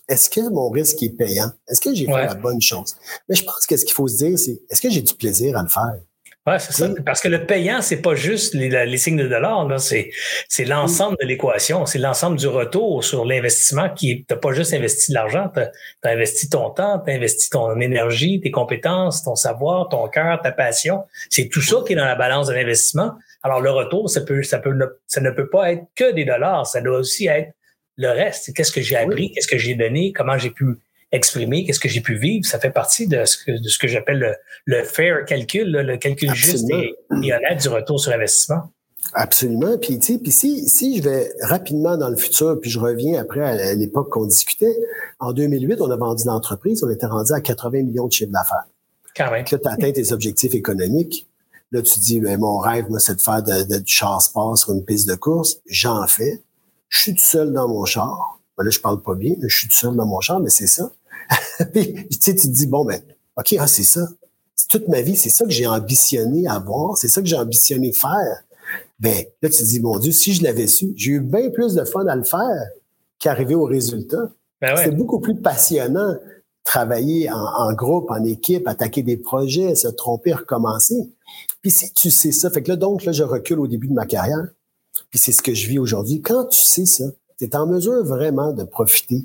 [0.09, 1.51] est-ce que mon risque est payant?
[1.69, 2.97] Est-ce que j'ai fait la bonne chose?
[3.29, 5.57] Mais je pense que ce qu'il faut se dire, c'est, est-ce que j'ai du plaisir
[5.57, 6.01] à le faire?
[6.47, 6.91] Ouais, c'est ça.
[7.07, 9.79] Parce que le payant, c'est pas juste les, signes de dollars, là.
[9.79, 10.11] C'est,
[10.47, 11.87] c'est l'ensemble de l'équation.
[11.87, 15.69] C'est l'ensemble du retour sur l'investissement qui t'as pas juste investi de l'argent, t'as,
[16.03, 20.53] as investi ton temps, t'as investi ton énergie, tes compétences, ton savoir, ton cœur, ta
[20.53, 21.05] passion.
[21.31, 23.13] C'est tout ça qui est dans la balance de l'investissement.
[23.43, 26.67] Alors, le retour, ça peut, ça peut, ça ne peut pas être que des dollars.
[26.67, 27.55] Ça doit aussi être
[27.97, 28.53] le reste.
[28.53, 29.33] Qu'est-ce que j'ai appris?
[29.33, 30.13] Qu'est-ce que j'ai donné?
[30.13, 30.77] Comment j'ai pu
[31.15, 33.87] exprimer, qu'est-ce que j'ai pu vivre, ça fait partie de ce que, de ce que
[33.87, 38.71] j'appelle le, fair calcul, le calcul juste et, honnête du retour sur investissement.
[39.13, 39.79] Absolument.
[39.79, 43.21] Puis, tu sais, puis si, si je vais rapidement dans le futur, puis je reviens
[43.21, 44.75] après à l'époque qu'on discutait,
[45.21, 48.67] en 2008, on a vendu l'entreprise, on était rendu à 80 millions de chiffres d'affaires.
[49.17, 49.45] Quand même.
[49.51, 51.29] Là, tu atteint tes objectifs économiques.
[51.71, 54.73] Là, tu dis, ben, mon rêve, moi, c'est de faire de, du char sport sur
[54.73, 55.61] une piste de course.
[55.67, 56.43] J'en fais.
[56.89, 58.41] Je suis tout seul dans mon char.
[58.57, 60.69] Ben là, je parle pas bien, je suis tout seul dans mon char, mais c'est
[60.69, 60.91] ça.
[61.73, 63.01] Puis, tu sais, tu te dis, bon, ben,
[63.37, 64.09] OK, ah, c'est ça.
[64.69, 68.43] Toute ma vie, c'est ça que j'ai ambitionné avoir, c'est ça que j'ai ambitionné faire.
[68.99, 71.75] Ben, là, tu te dis, mon Dieu, si je l'avais su, j'ai eu bien plus
[71.75, 72.69] de fun à le faire
[73.19, 74.31] qu'arriver au résultat.
[74.61, 76.15] Ben C'est beaucoup plus passionnant
[76.65, 81.11] travailler en, en, groupe, en équipe, attaquer des projets, se tromper, recommencer.
[81.61, 83.93] Puis si tu sais ça, fait que là, donc, là, je recule au début de
[83.93, 84.47] ma carrière.
[85.11, 86.23] Puis c'est ce que je vis aujourd'hui.
[86.23, 87.05] Quand tu sais ça,
[87.39, 89.25] tu es en mesure vraiment de profiter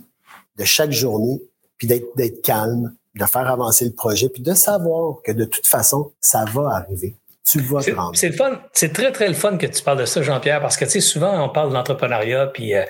[0.57, 1.41] de chaque journée
[1.79, 6.11] puis d'être calme, de faire avancer le projet, puis de savoir que de toute façon,
[6.21, 7.15] ça va arriver.
[7.49, 10.05] Tu vas te C'est le fun, c'est très, très le fun que tu parles de
[10.05, 12.83] ça, Jean-Pierre, parce que, tu sais, souvent, on parle de l'entrepreneuriat, puis euh,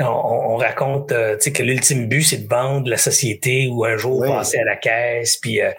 [0.00, 3.96] on, raconte, euh, tu sais, que l'ultime but, c'est de vendre la société ou un
[3.96, 5.70] jour passer à la caisse, puis, euh,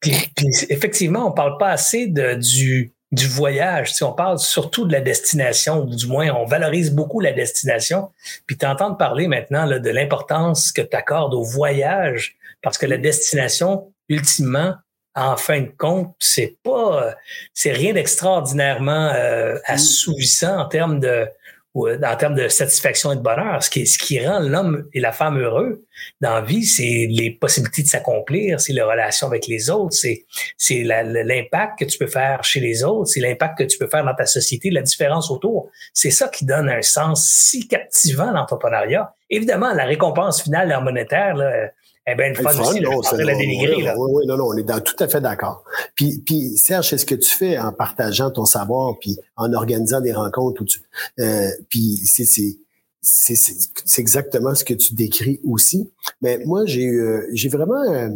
[0.00, 3.92] puis, puis, effectivement, on parle pas assez de, du, du voyage.
[3.92, 8.10] Si on parle surtout de la destination, ou du moins, on valorise beaucoup la destination.
[8.46, 13.92] Puis t'entends parler maintenant de l'importance que tu accordes au voyage, parce que la destination,
[14.08, 14.74] ultimement,
[15.14, 17.14] en fin de compte, c'est pas,
[17.52, 21.28] c'est rien d'extraordinairement euh, assouvissant en termes de,
[21.76, 23.62] euh, en termes de satisfaction et de bonheur.
[23.62, 25.84] Ce qui, ce qui rend l'homme et la femme heureux
[26.20, 30.24] dans la vie, c'est les possibilités de s'accomplir, c'est les relations avec les autres, c'est,
[30.56, 34.04] c'est l'impact que tu peux faire chez les autres, c'est l'impact que tu peux faire
[34.04, 35.70] dans ta société, la différence autour.
[35.92, 39.14] C'est ça qui donne un sens si captivant à l'entrepreneuriat.
[39.30, 41.70] Évidemment, la récompense finale en monétaire, là,
[42.06, 43.80] eh bien, le fun, aussi, non, la dénigrer.
[43.80, 43.94] là.
[43.98, 45.64] Oui, oui, non, non, on est tout à fait d'accord.
[45.94, 50.00] Puis, puis, Serge, c'est ce que tu fais en partageant ton savoir, puis en organisant
[50.02, 50.62] des rencontres.
[50.62, 50.80] Où tu,
[51.20, 52.58] euh, puis, c'est, c'est,
[53.00, 55.90] c'est, c'est exactement ce que tu décris aussi.
[56.20, 58.08] Mais moi, j'ai eu, euh, j'ai vraiment euh,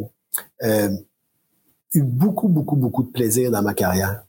[0.65, 0.91] euh,
[1.95, 4.23] eu beaucoup, beaucoup, beaucoup de plaisir dans ma carrière.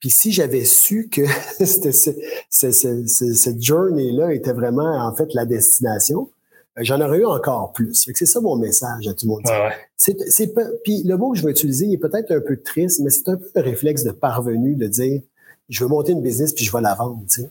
[0.00, 1.22] Puis si j'avais su que
[1.64, 2.10] c'était ce,
[2.50, 6.30] ce, ce, cette journée-là était vraiment en fait la destination,
[6.80, 7.94] j'en aurais eu encore plus.
[7.94, 9.42] c'est ça mon message à tout le monde.
[9.96, 10.52] C'est,
[10.84, 13.28] puis le mot que je vais utiliser, il est peut-être un peu triste, mais c'est
[13.28, 15.20] un peu le réflexe de parvenu de dire,
[15.68, 17.22] je veux monter une business puis je vais la vendre.
[17.28, 17.50] Tu sais.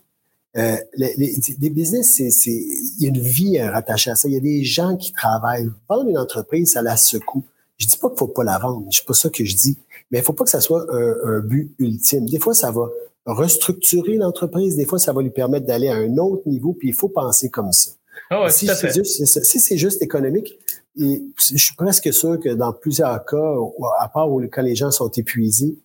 [0.58, 4.28] Euh, les, business, c'est, c'est, il y a une vie rattachée à ça.
[4.28, 5.70] Il y a des gens qui travaillent.
[5.88, 7.44] Vendre une entreprise, ça la secoue.
[7.78, 8.88] Je dis pas qu'il faut pas la vendre.
[8.92, 9.78] C'est pas ça que je dis.
[10.10, 12.26] Mais il faut pas que ça soit un, but ultime.
[12.26, 12.90] Des fois, ça va
[13.26, 14.76] restructurer l'entreprise.
[14.76, 16.74] Des fois, ça va lui permettre d'aller à un autre niveau.
[16.74, 17.92] Puis il faut penser comme ça.
[18.30, 20.58] Ah si, c'est juste, si c'est juste économique,
[21.00, 23.54] et je suis presque sûr que dans plusieurs cas,
[24.00, 25.78] à part où, quand les gens sont épuisés,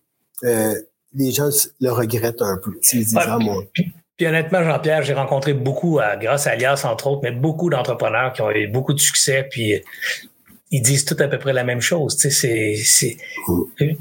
[0.43, 0.73] euh,
[1.13, 2.71] les gens le regrettent un peu.
[2.91, 3.37] Disent, ah,
[4.15, 8.41] puis, honnêtement, Jean-Pierre, j'ai rencontré beaucoup, grâce à Alias entre autres, mais beaucoup d'entrepreneurs qui
[8.41, 9.47] ont eu beaucoup de succès.
[9.49, 9.81] Puis
[10.71, 12.17] ils disent tout à peu près la même chose.
[12.17, 13.95] Tu sais, c'est, mm.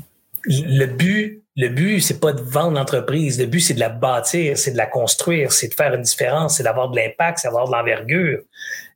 [0.47, 3.39] le but, le but, c'est pas de vendre l'entreprise.
[3.39, 6.57] Le but, c'est de la bâtir, c'est de la construire, c'est de faire une différence,
[6.57, 8.41] c'est d'avoir de l'impact, c'est d'avoir de l'envergure.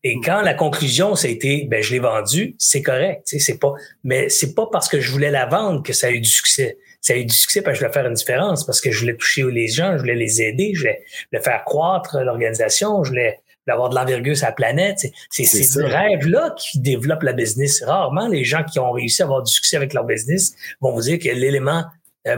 [0.04, 0.20] Et mm.
[0.24, 3.22] quand la conclusion, ça a été, ben, je l'ai vendu, c'est correct.
[3.26, 6.20] C'est pas, mais c'est pas parce que je voulais la vendre que ça a eu
[6.20, 6.78] du succès.
[7.02, 9.00] Ça a eu du succès parce que je voulais faire une différence, parce que je
[9.00, 13.38] voulais toucher les gens, je voulais les aider, je voulais, faire croître l'organisation, je voulais,
[13.66, 14.98] d'avoir de l'envergure sur la planète.
[15.30, 17.82] C'est ces rêves-là qui développent la business.
[17.84, 21.02] Rarement, les gens qui ont réussi à avoir du succès avec leur business vont vous
[21.02, 21.84] dire que l'élément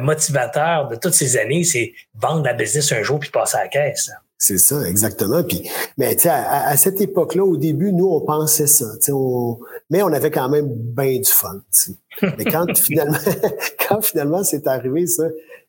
[0.00, 3.68] motivateur de toutes ces années, c'est vendre la business un jour puis passer à la
[3.68, 4.10] caisse.
[4.40, 5.42] C'est ça, exactement.
[5.42, 8.86] Puis, mais tu à, à, cette époque-là, au début, nous, on pensait ça.
[9.10, 9.58] On,
[9.90, 11.60] mais on avait quand même bien du fun.
[12.22, 13.18] Mais quand finalement,
[13.88, 15.24] quand finalement c'est arrivé ça,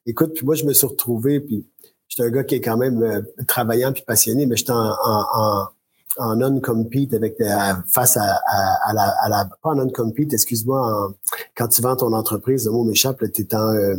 [0.05, 1.65] écoute, puis moi, je me suis retrouvé, puis
[2.07, 5.25] j'étais un gars qui est quand même euh, travaillant puis passionné, mais j'étais en, en,
[5.33, 5.67] en
[6.35, 7.47] non-compete avec euh,
[7.91, 11.13] face à, à, la, à, la, pas en non-compete, excuse-moi,
[11.55, 13.95] quand tu vends ton entreprise, le mot m'échappe, tu es en euh,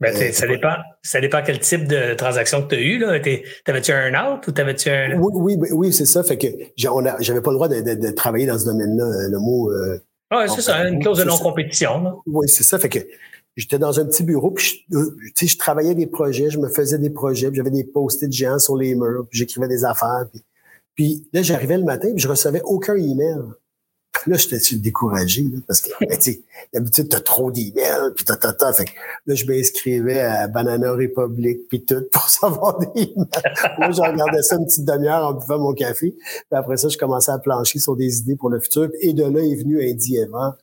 [0.00, 3.44] ben, ça, dépend, ça dépend quel type de transaction que tu as eu.
[3.64, 5.18] T'avais-tu un out ou t'avais-tu un.
[5.18, 6.22] Oui, oui, oui c'est ça.
[6.22, 9.28] Fait que j'avais pas le droit de, de, travailler dans ce domaine-là.
[9.30, 9.70] Le mot.
[10.30, 12.20] ah, c'est ça, une clause de non-compétition.
[12.26, 12.78] Oui, c'est ça.
[12.78, 12.98] Fait que
[13.56, 16.98] J'étais dans un petit bureau, puis je, euh, je travaillais des projets, je me faisais
[16.98, 20.26] des projets, j'avais des post-it géants sur les murs, puis j'écrivais des affaires.
[20.32, 20.42] Puis,
[20.94, 23.42] puis là, j'arrivais le matin, puis je recevais aucun email.
[24.26, 26.18] Là, j'étais découragé, là, parce que ben,
[26.72, 28.90] d'habitude, t'as trop d'emails, puis t'as, t'as, Fait que
[29.26, 33.26] là, je m'inscrivais à Banana Republic, puis tout, pour savoir des emails.
[33.78, 36.14] Moi, je regardais ça une petite demi-heure en buvant mon café.
[36.14, 38.90] Puis après ça, je commençais à plancher sur des idées pour le futur.
[39.00, 40.54] Et de là est venu Andy Evans,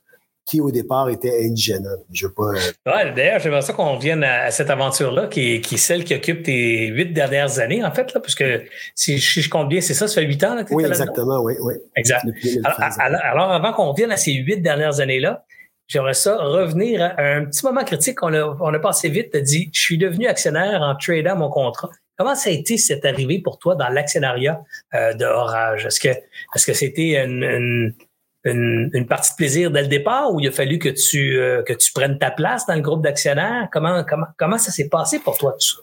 [0.50, 1.86] qui au départ était indigène.
[2.12, 2.42] Je pas.
[2.42, 6.42] Euh, ouais, D'ailleurs, j'aimerais ça qu'on vienne à, cette aventure-là, qui est, celle qui occupe
[6.42, 8.64] tes huit dernières années, en fait, là, parce que
[8.96, 11.74] si, je compte bien, c'est ça, ça fait huit ans là, Oui, exactement, oui, oui.
[11.94, 12.26] Exact.
[12.98, 15.44] Alors, avant qu'on vienne à ces huit dernières années-là,
[15.86, 18.20] j'aimerais ça revenir à un petit moment critique.
[18.22, 21.48] On a, on a passé vite, tu dit, je suis devenu actionnaire en tradant mon
[21.48, 21.90] contrat.
[22.18, 24.60] Comment ça a été cette arrivée pour toi dans l'actionnariat
[24.94, 25.86] euh, de Orage?
[25.86, 27.94] Est-ce que est-ce que c'était une une,
[29.08, 31.92] partie de plaisir dès le départ ou il a fallu que tu euh, que tu
[31.92, 33.68] prennes ta place dans le groupe d'actionnaires?
[33.72, 35.82] Comment, comment, comment ça s'est passé pour toi tout ça?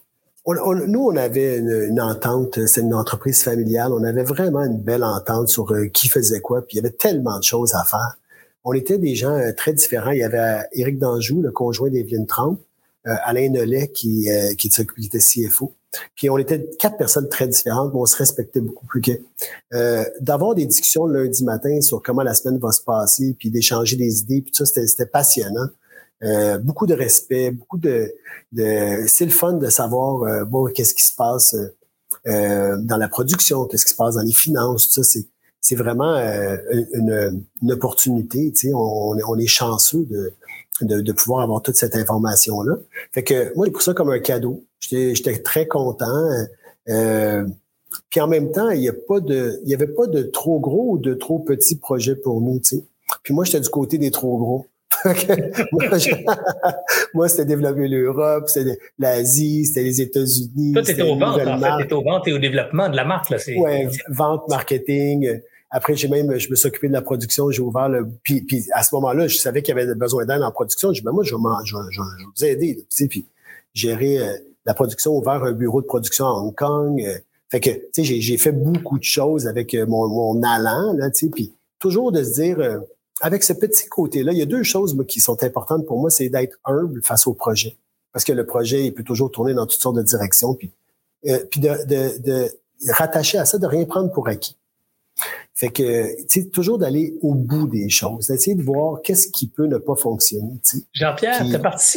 [0.56, 5.50] nous, on avait une, entente, c'est une entreprise familiale, on avait vraiment une belle entente
[5.50, 8.18] sur euh, qui faisait quoi, puis il y avait tellement de choses à faire.
[8.64, 10.12] On était des gens euh, très différents.
[10.12, 12.60] Il y avait Éric Danjou, le conjoint d'Evelyne Trump,
[13.24, 15.74] Alain Nollet, qui, qui, qui était CFO.
[16.16, 19.12] Puis on était quatre personnes très différentes, mais on se respectait beaucoup plus que
[19.74, 23.96] euh, d'avoir des discussions lundi matin sur comment la semaine va se passer, puis d'échanger
[23.96, 25.68] des idées, puis tout ça, c'était passionnant.
[26.24, 28.12] Euh, beaucoup de respect, beaucoup de,
[28.52, 31.56] de c'est le fun de savoir euh, bon qu'est-ce qui se passe
[32.26, 35.28] dans la production, qu'est-ce qui se passe dans les finances, tout ça c'est
[35.60, 36.16] c'est vraiment
[36.94, 38.52] une, une, opportunité.
[38.52, 40.32] Tu sais, on, on est chanceux de,
[40.82, 42.76] de, de, pouvoir avoir toute cette information-là.
[43.12, 44.64] Fait que moi, j'ai pris ça comme un cadeau.
[44.80, 46.30] J'étais très content.
[46.90, 47.46] Euh,
[48.10, 50.60] puis en même temps, il n'y a pas de, il y avait pas de trop
[50.60, 52.84] gros ou de trop petits projets pour nous, tu sais.
[53.24, 54.68] Puis moi, j'étais du côté des trop gros.
[57.14, 60.74] moi, c'était développer l'Europe, c'était l'Asie, c'était les États-Unis.
[60.74, 61.84] Toi, t'étais aux ventes, en fait.
[61.84, 63.38] T'étais aux ventes et au développement de la marque, là.
[63.58, 65.40] Ouais, vente, marketing.
[65.70, 68.66] Après, j'ai même, je me suis occupé de la production, j'ai ouvert le, puis, puis
[68.72, 70.94] à ce moment-là, je savais qu'il y avait besoin d'aide en production.
[70.94, 73.28] Je dis, ben moi, je vais, je, je, vous aider, tu sais, puis
[73.74, 77.02] gérer euh, la production, ouvert un bureau de production à Hong Kong.
[77.02, 77.18] Euh,
[77.50, 81.12] fait que, tu sais, j'ai fait beaucoup de choses avec euh, mon, mon allant, là,
[81.12, 82.82] tu sais, puis toujours de se dire,
[83.22, 86.10] avec ce petit côté-là, il y a deux choses moi, qui sont importantes pour moi,
[86.10, 87.78] c'est d'être humble face au projet.
[88.14, 90.72] Parce que le projet, il peut toujours tourner dans toutes sortes de directions, puis,
[91.22, 92.50] puis de, de, de
[92.94, 94.58] rattacher à ça, de rien prendre pour acquis.
[95.58, 99.48] Fait que, tu sais, toujours d'aller au bout des choses, d'essayer de voir qu'est-ce qui
[99.48, 100.62] peut ne pas fonctionner.
[100.94, 101.44] Jean-Pierre,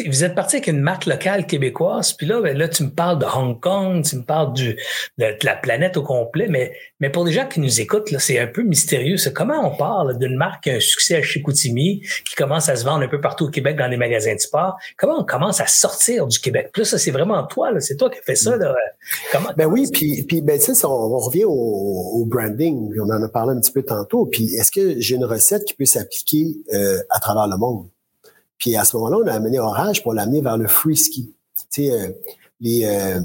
[0.07, 3.19] vous êtes parti avec une marque locale québécoise, puis là, ben, là, tu me parles
[3.19, 4.79] de Hong Kong, tu me parles du,
[5.19, 8.47] de, la planète au complet, mais, mais pour les gens qui nous écoutent, c'est un
[8.47, 9.17] peu mystérieux.
[9.35, 12.87] Comment on parle d'une marque qui a un succès à Chicoutimi, qui commence à se
[12.87, 14.79] vendre un peu partout au Québec dans les magasins de sport?
[14.97, 16.71] Comment on commence à sortir du Québec?
[16.73, 18.57] Plus ça, c'est vraiment toi, c'est toi qui as fait ça.
[18.57, 18.75] Là.
[19.33, 23.29] Comment, ben oui, puis, puis ben, on, on revient au, au branding, on en a
[23.29, 24.27] parlé un petit peu tantôt.
[24.27, 27.89] Puis est-ce que j'ai une recette qui peut s'appliquer euh, à travers le monde?
[28.59, 31.33] Puis à ce moment-là, on a amené Orage pour l'amener vers le free ski.
[31.73, 32.09] Tu sais, euh,
[32.67, 33.21] euh,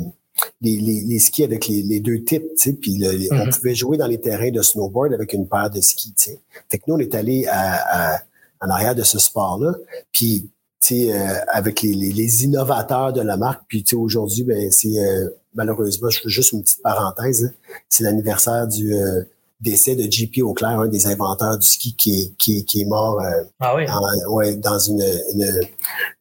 [0.61, 3.55] les, les, les, skis avec les, deux types, tu sais, puis on mm-hmm.
[3.55, 6.39] pouvait jouer dans les terrains de snowboard avec une paire de skis, tu sais.
[6.69, 8.21] Fait que nous, on est allé à,
[8.61, 9.73] en arrière de ce sport-là,
[10.11, 10.49] puis
[10.81, 11.13] tu sais,
[11.47, 14.97] avec les, les, innovateurs de la marque, puis tu sais, aujourd'hui, ben c'est
[15.53, 17.53] malheureusement, je fais juste une petite parenthèse,
[17.89, 18.93] c'est l'anniversaire du
[19.61, 23.21] décès de JP Auclair, un des inventeurs du ski qui est, qui, qui est mort
[23.21, 23.85] euh, ah oui.
[24.29, 25.01] ouais, dans une,
[25.33, 25.69] une,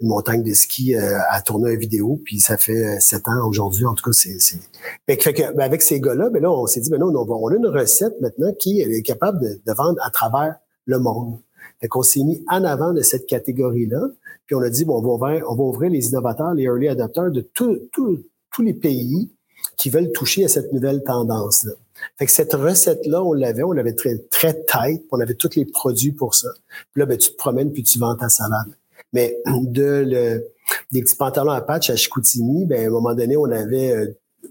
[0.03, 3.85] montagne de ski euh, à tourner une vidéo, puis ça fait euh, sept ans aujourd'hui.
[3.85, 4.39] En tout cas, c'est...
[5.07, 7.27] Fait, fait que, ben, avec ces gars-là, ben là, on s'est dit, ben non, on,
[7.29, 11.39] on a une recette maintenant qui est capable de, de vendre à travers le monde.
[11.81, 14.01] Fait qu'on s'est mis en avant de cette catégorie-là,
[14.47, 16.89] puis on a dit, bon, on va ouvrir, on va ouvrir les innovateurs, les early
[16.89, 19.31] adopters de tous les pays
[19.77, 21.73] qui veulent toucher à cette nouvelle tendance-là.
[22.19, 25.65] Fait que cette recette-là, on l'avait, on l'avait très, très tight, on avait tous les
[25.65, 26.49] produits pour ça.
[26.97, 28.77] Là, ben, tu te promènes puis tu vends ta salade.
[29.13, 30.45] Mais de le,
[30.93, 34.07] des petits pantalons à patch à Chicoutimi, ben, à un moment donné, on avait euh,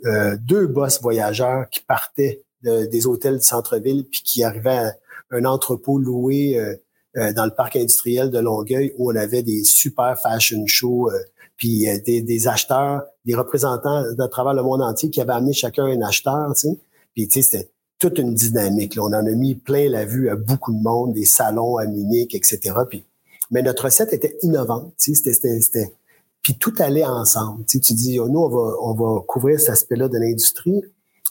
[0.05, 4.93] euh, deux boss voyageurs qui partaient des hôtels du centre-ville puis qui arrivaient à
[5.31, 10.17] un entrepôt loué euh, dans le parc industriel de Longueuil où on avait des super
[10.17, 11.11] fashion shows
[11.57, 15.83] puis des, des, acheteurs, des représentants de travers le monde entier qui avaient amené chacun
[15.83, 16.79] un acheteur, tu sais.
[17.13, 18.95] Puis, tu sais, c'était toute une dynamique.
[18.95, 19.03] Là.
[19.03, 22.35] On en a mis plein la vue à beaucoup de monde, des salons à Munich,
[22.35, 22.59] etc.
[22.89, 23.05] Puis,
[23.51, 24.93] mais notre recette était innovante.
[24.99, 25.93] Tu sais, c'était,
[26.41, 27.65] puis tout allait ensemble.
[27.65, 30.81] Tu, sais, tu dis, nous, on va, on va couvrir cet aspect-là de l'industrie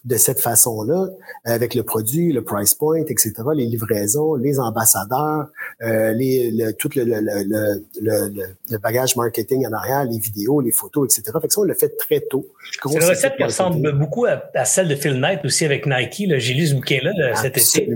[0.05, 1.09] de cette façon-là,
[1.45, 5.47] avec le produit, le price point, etc., les livraisons, les ambassadeurs,
[5.83, 11.07] euh, les, le, tout le, le, le, bagage marketing en arrière, les vidéos, les photos,
[11.07, 11.39] etc.
[11.41, 12.47] Fait que ça, on l'a fait très tôt.
[12.85, 16.25] C'est une recette qui ressemble beaucoup à, celle de Phil Knight aussi avec Nike.
[16.39, 17.89] J'ai lu ce bouquin-là cet été.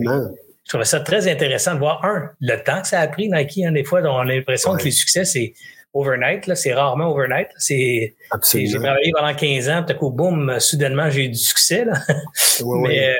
[0.66, 3.60] Je trouvais ça très intéressant de voir, un, le temps que ça a pris Nike.
[3.64, 5.54] Hein, des fois, on a l'impression que les succès, c'est
[5.96, 6.46] overnight.
[6.46, 7.48] Là, c'est rarement overnight.
[7.56, 8.14] C'est,
[8.52, 11.84] j'ai travaillé pendant 15 ans, tout à coup, boum, soudainement, j'ai eu du succès.
[11.84, 11.94] Là.
[12.82, 13.16] mais,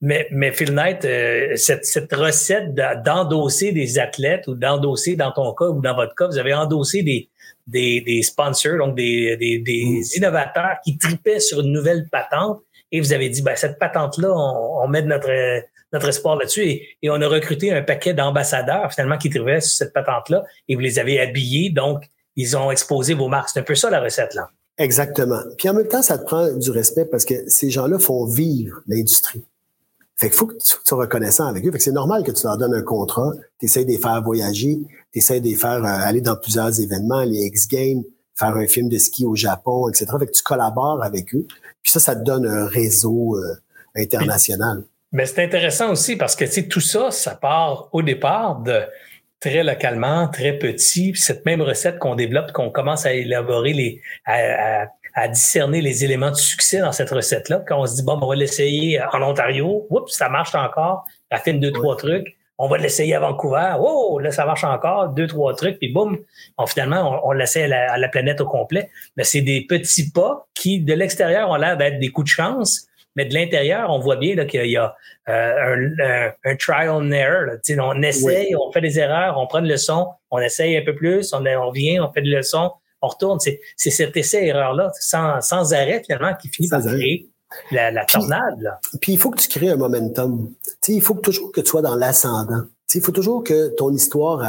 [0.00, 5.52] mais, mais Phil Knight, euh, cette, cette recette d'endosser des athlètes ou d'endosser, dans ton
[5.54, 7.28] cas ou dans votre cas, vous avez endossé des,
[7.66, 10.02] des, des sponsors, donc des, des, des mm.
[10.16, 12.60] innovateurs qui tripaient sur une nouvelle patente
[12.92, 15.30] et vous avez dit, ben, cette patente-là, on, on met de notre
[15.92, 16.62] notre espoir là-dessus.
[16.62, 20.74] Et, et, on a recruté un paquet d'ambassadeurs finalement qui tripaient sur cette patente-là et
[20.74, 21.70] vous les avez habillés.
[21.70, 22.04] Donc,
[22.36, 23.50] ils ont exposé vos marques.
[23.52, 24.48] C'est un peu ça la recette, là.
[24.78, 25.40] Exactement.
[25.58, 28.80] Puis en même temps, ça te prend du respect parce que ces gens-là font vivre
[28.86, 29.44] l'industrie.
[30.16, 31.70] Fait qu'il faut que tu sois reconnaissant avec eux.
[31.70, 34.22] Fait que c'est normal que tu leur donnes un contrat, tu essaies de les faire
[34.22, 34.78] voyager,
[35.12, 38.02] tu essaies de les faire euh, aller dans plusieurs événements, les X-Games,
[38.34, 40.06] faire un film de ski au Japon, etc.
[40.18, 41.46] Fait que tu collabores avec eux.
[41.82, 43.54] Puis ça, ça te donne un réseau euh,
[43.96, 44.84] international.
[45.12, 48.80] Mais c'est intéressant aussi parce que tu sais, tout ça, ça part au départ de
[49.40, 51.12] très localement, très petit.
[51.12, 56.04] Puis cette même recette qu'on développe, qu'on commence à élaborer les, à, à, discerner les
[56.04, 57.64] éléments de succès dans cette recette-là.
[57.66, 61.06] Quand on se dit bon, ben, on va l'essayer en Ontario, oups, ça marche encore.
[61.44, 62.36] fait deux trois trucs.
[62.62, 63.76] On va l'essayer à Vancouver.
[63.80, 65.08] Oh, là, ça marche encore.
[65.08, 65.78] Deux, trois trucs.
[65.78, 66.18] Puis boum,
[66.66, 68.90] finalement, on, l'essaie à, à la, planète au complet.
[69.16, 72.86] Mais c'est des petits pas qui, de l'extérieur, ont l'air d'être des coups de chance
[73.16, 74.94] mais de l'intérieur, on voit bien qu'il y a
[75.28, 77.46] euh, un, trial and error.
[77.78, 81.32] On essaye, on fait des erreurs, on prend une leçon, on essaye un peu plus,
[81.32, 83.38] on, on vient, on fait des leçons, on retourne.
[83.40, 87.28] C'est cet essai-erreur-là, sans, sans arrêt finalement, qui finit par créer
[87.72, 88.78] la, la tornade.
[89.00, 90.52] Puis il faut que tu crées un momentum.
[90.88, 92.62] il faut toujours que tu sois dans l'ascendant.
[92.94, 94.42] Il faut toujours que ton histoire,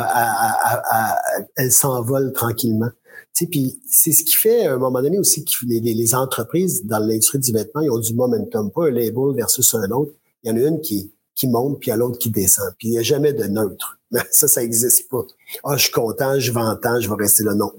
[1.55, 2.89] elle s'envole tranquillement.
[3.33, 7.39] C'est ce qui fait à un moment donné aussi que les, les, entreprises dans l'industrie
[7.39, 10.11] du vêtement, ils ont du momentum, pas un label versus un autre.
[10.43, 12.73] Il y en a une qui, qui monte, puis il y a l'autre qui descend.
[12.77, 13.99] Puis il n'y a jamais de neutre.
[14.31, 15.25] Ça, ça n'existe pas.
[15.63, 17.55] Ah, je suis content, je vends je vais rester là.
[17.55, 17.71] Non.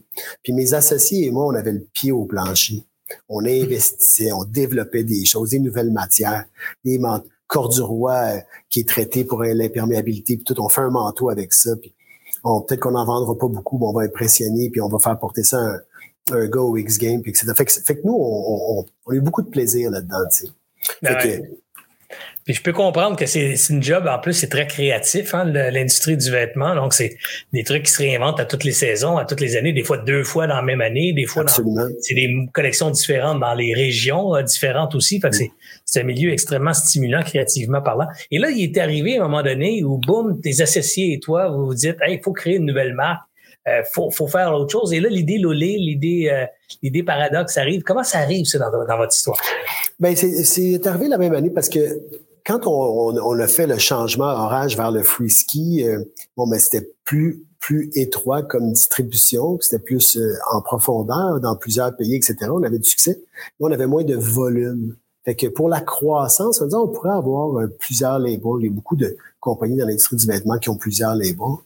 [0.43, 2.85] Puis mes associés et moi, on avait le pied au plancher.
[3.29, 6.47] On investissait, on développait des choses, des nouvelles matières,
[6.85, 7.29] des manteaux.
[7.53, 11.73] Corduroy euh, qui est traité pour l'imperméabilité, puis tout, on fait un manteau avec ça.
[12.43, 15.43] Peut-être qu'on n'en vendra pas beaucoup, mais on va impressionner, puis on va faire porter
[15.43, 15.81] ça un,
[16.33, 17.53] un au X Game, puis etc.
[17.57, 20.53] Fait que, fait que nous, on, on, a eu beaucoup de plaisir là-dedans, tu sais.
[21.03, 21.17] Ben
[22.45, 26.17] Puis je peux comprendre que c'est une job, en plus, c'est très créatif, hein, l'industrie
[26.17, 26.75] du vêtement.
[26.75, 27.17] Donc, c'est
[27.53, 29.99] des trucs qui se réinventent à toutes les saisons, à toutes les années, des fois
[29.99, 34.35] deux fois dans la même année, des fois c'est des collections différentes dans les régions
[34.35, 35.21] euh, différentes aussi.
[35.21, 35.37] Fait que
[35.85, 38.07] c'est un milieu extrêmement stimulant créativement parlant.
[38.31, 41.49] Et là, il est arrivé à un moment donné où, boum, tes associés et toi,
[41.49, 43.23] vous vous dites, hey, il faut créer une nouvelle marque.
[43.69, 44.93] Euh, faut, faut faire autre chose.
[44.93, 46.47] Et là, l'idée Lolé, l'idée euh,
[46.83, 47.83] l'idée paradoxe arrive.
[47.83, 49.41] Comment ça arrive, ça, dans, dans votre histoire?
[50.01, 51.79] Ben, c'est arrivé la même année parce que
[52.47, 56.03] quand on, on, a fait le changement orage vers le free ski, euh,
[56.37, 61.55] bon, mais ben, c'était plus plus étroit comme distribution, c'était plus euh, en profondeur dans
[61.55, 62.37] plusieurs pays, etc.
[62.51, 63.23] On avait du succès,
[63.61, 64.97] mais on avait moins de volume.
[65.25, 68.59] Fait que pour la croissance, on, on pourrait avoir euh, plusieurs labels.
[68.61, 71.59] Il y a beaucoup de compagnies dans l'industrie du vêtement qui ont plusieurs labels.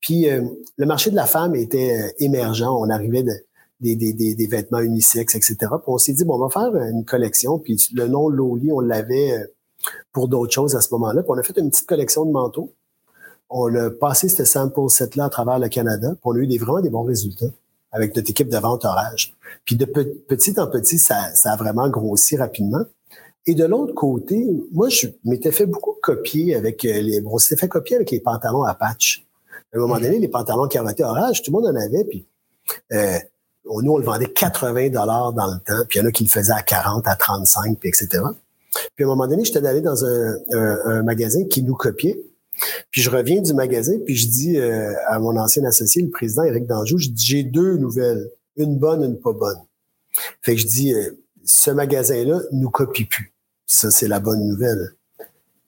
[0.00, 2.62] Puis le marché de la femme était émergent.
[2.62, 3.32] On arrivait de,
[3.80, 5.56] des, des, des, vêtements unisexes, etc.
[5.60, 7.58] Puis on s'est dit, bon, on va faire une collection.
[7.58, 9.34] Puis le nom Loli, on l'avait
[10.12, 11.22] pour d'autres choses à ce moment-là.
[11.22, 12.72] Puis on a fait une petite collection de manteaux.
[13.48, 16.10] On a passé ce sample set-là à travers le Canada.
[16.10, 17.46] Puis on a eu des, vraiment des bons résultats
[17.92, 19.34] avec notre équipe de vente orage.
[19.64, 22.84] Puis de petit en petit, ça, ça a vraiment grossi rapidement.
[23.46, 27.22] Et de l'autre côté, moi, je m'étais fait beaucoup copier avec euh, les.
[27.24, 29.24] on s'était fait copier avec les pantalons à patch.
[29.72, 32.04] À un moment donné, les pantalons qui été orage, tout le monde en avait.
[32.04, 32.26] Puis
[32.92, 33.18] euh,
[33.64, 35.84] nous, on le vendait 80 dollars dans le temps.
[35.88, 38.22] Puis il y en a qui le faisaient à 40, à 35, puis etc.
[38.94, 42.18] Puis à un moment donné, j'étais allé dans un, magasin qui nous copiait.
[42.90, 46.42] Puis je reviens du magasin, puis je dis euh, à mon ancien associé, le président
[46.42, 49.58] Éric Danjou, je dis j'ai deux nouvelles, une bonne, une pas bonne.
[50.40, 51.10] Fait que je dis euh,
[51.44, 53.34] ce magasin-là nous copie plus.
[53.66, 54.92] Ça c'est la bonne nouvelle.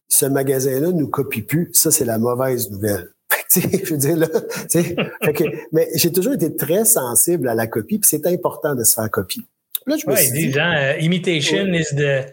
[0.09, 1.68] Ce magasin-là nous copie plus.
[1.74, 3.11] Ça c'est la mauvaise nouvelle.
[3.54, 4.28] je veux dire là,
[4.70, 8.84] fait que, mais j'ai toujours été très sensible à la copie, puis c'est important de
[8.84, 9.42] se faire copier.
[9.86, 12.26] Là, je me ouais, dit, euh, imitation is the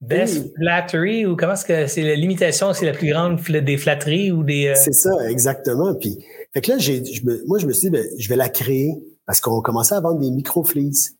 [0.00, 4.42] Best flattery ou comment est-ce que c'est l'imitation, c'est la plus grande des flatteries ou
[4.42, 4.68] des.
[4.68, 4.74] Euh?
[4.74, 5.94] C'est ça, exactement.
[5.94, 6.24] Puis,
[6.54, 7.02] fait que là, j'ai,
[7.46, 8.94] moi, je me suis dit, ben, je vais la créer
[9.26, 11.16] parce qu'on commençait à vendre des micro-fleeces.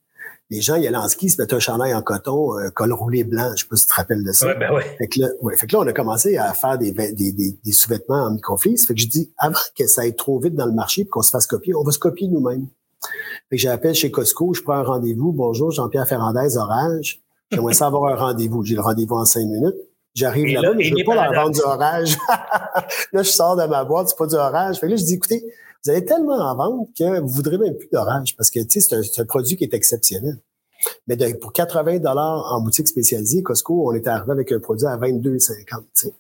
[0.48, 2.92] Les gens, ils allaient en ski, ils se mettaient un chandail en coton, un col
[2.92, 3.52] roulé blanc.
[3.54, 4.46] Je sais pas si tu te rappelles de ça.
[4.46, 4.82] Ouais, ben ouais.
[4.98, 7.58] Fait que là, ouais, fait que là, on a commencé à faire des, des, des,
[7.62, 8.86] des sous-vêtements en micro-fleece.
[8.86, 11.22] Fait que je dis, avant que ça aille trop vite dans le marché et qu'on
[11.22, 12.66] se fasse copier, on va se copier nous-mêmes.
[13.50, 15.32] Fait que j'appelle chez Costco, je prends un rendez-vous.
[15.32, 17.20] Bonjour, Jean-Pierre Ferrandez, Orange.
[17.51, 18.64] J'aimerais ça avoir un rendez-vous.
[18.64, 19.76] J'ai le rendez-vous en cinq minutes.
[20.14, 22.16] J'arrive là-bas, mais je veux pas leur vendre du orage.
[23.12, 24.78] là, je sors de ma boîte, c'est pas du orage.
[24.78, 25.44] Fait que là, je dis, écoutez,
[25.84, 29.03] vous avez tellement en vente que vous voudrez même plus d'orage parce que, tu sais,
[29.03, 30.38] c'est un, produit qui est exceptionnel.
[31.07, 34.96] Mais pour 80 dollars en boutique spécialisée, Costco, on était arrivé avec un produit à
[34.96, 36.14] 22,50, tu sais.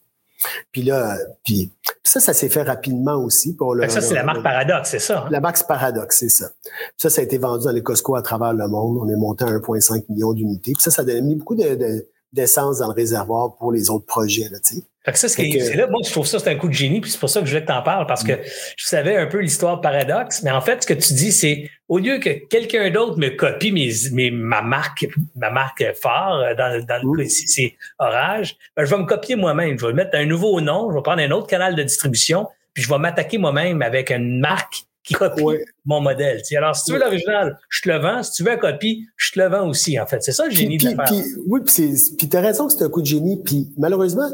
[0.72, 1.70] Puis là, puis
[2.02, 3.54] ça, ça s'est fait rapidement aussi.
[3.54, 5.20] Pour le, ça, c'est la marque Paradox, c'est ça?
[5.20, 5.28] Hein?
[5.30, 6.50] La marque Paradox, c'est ça.
[6.96, 8.98] Ça, ça a été vendu dans les Costco à travers le monde.
[9.00, 10.72] On est monté à 1,5 million d'unités.
[10.72, 14.48] Puis ça, ça a donné beaucoup de, d'essence dans le réservoir pour les autres projets.
[14.50, 14.82] Là, tu sais.
[15.04, 17.10] Fait que ça, c'est là, moi, je trouve ça, c'est un coup de génie, puis
[17.10, 18.34] c'est pour ça que je voulais que t'en parles, parce que
[18.76, 21.98] je savais un peu l'histoire paradoxe, mais en fait, ce que tu dis, c'est au
[21.98, 26.84] lieu que quelqu'un d'autre me copie mes, mes, ma marque, ma marque phare, euh, dans,
[26.84, 29.78] dans le cas ici, c'est Orage, ben, je vais me copier moi-même.
[29.78, 32.82] Je vais mettre un nouveau nom, je vais prendre un autre canal de distribution, puis
[32.82, 35.42] je vais m'attaquer moi-même avec une marque qui copie
[35.84, 36.42] mon modèle.
[36.56, 38.22] Alors, si tu veux l'original, je te le vends.
[38.22, 40.22] Si tu veux la copie, je te le vends aussi, en fait.
[40.22, 41.24] C'est ça le génie de l'affaire.
[41.46, 43.40] Oui, puis tu as raison que c'est un coup de génie.
[43.42, 44.28] Puis malheureusement,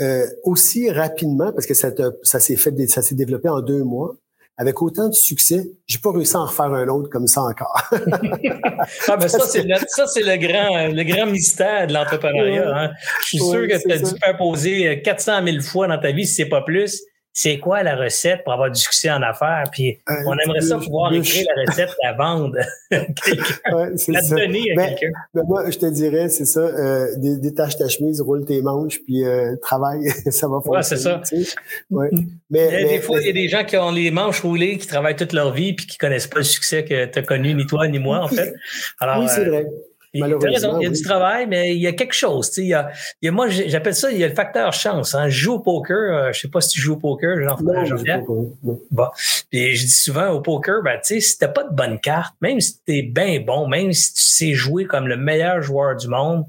[0.00, 1.90] euh, aussi rapidement, parce que ça,
[2.22, 4.16] ça s'est fait, ça s'est développé en deux mois,
[4.56, 7.76] avec autant de succès, j'ai pas réussi à en refaire un autre comme ça encore.
[9.08, 12.72] ah, ben ça, c'est le, ça, c'est le grand, le grand mystère de l'entrepreneuriat.
[12.72, 12.90] Hein.
[13.22, 16.24] Je suis sûr que tu as dû faire poser 400 000 fois dans ta vie,
[16.24, 17.02] si c'est pas plus,
[17.36, 19.64] c'est quoi la recette pour avoir du succès en affaires?
[19.72, 22.56] Puis euh, on aimerait ça pouvoir écrire la recette, la vendre,
[22.90, 25.10] la donner à quelqu'un.
[25.34, 29.24] Ben moi, je te dirais, c'est ça, euh, détache ta chemise, roule tes manches, puis
[29.24, 30.76] euh, travaille, ça va fonctionner.
[30.76, 31.20] Ouais, c'est ça.
[31.90, 32.10] Ouais.
[32.50, 35.16] Mais, des fois, il y a des gens qui ont les manches roulées, qui travaillent
[35.16, 37.88] toute leur vie, puis qui connaissent pas le succès que tu as connu, ni toi,
[37.88, 38.54] ni moi, en fait.
[39.00, 39.66] Alors, oui, c'est vrai.
[40.14, 42.50] Malheureusement, il y a du travail, mais il y a quelque chose.
[42.56, 42.90] Il y a,
[43.20, 45.14] il y a, moi, j'appelle ça, il y a le facteur chance.
[45.14, 45.28] Hein.
[45.28, 45.96] Je joue au poker.
[45.96, 48.20] Euh, je sais pas si tu joues au poker, jean françois
[48.90, 49.06] Bon.
[49.50, 52.34] Puis je dis souvent au poker, ben, tu sais, si t'as pas de bonne carte,
[52.40, 56.08] même si t'es bien bon, même si tu sais jouer comme le meilleur joueur du
[56.08, 56.44] monde,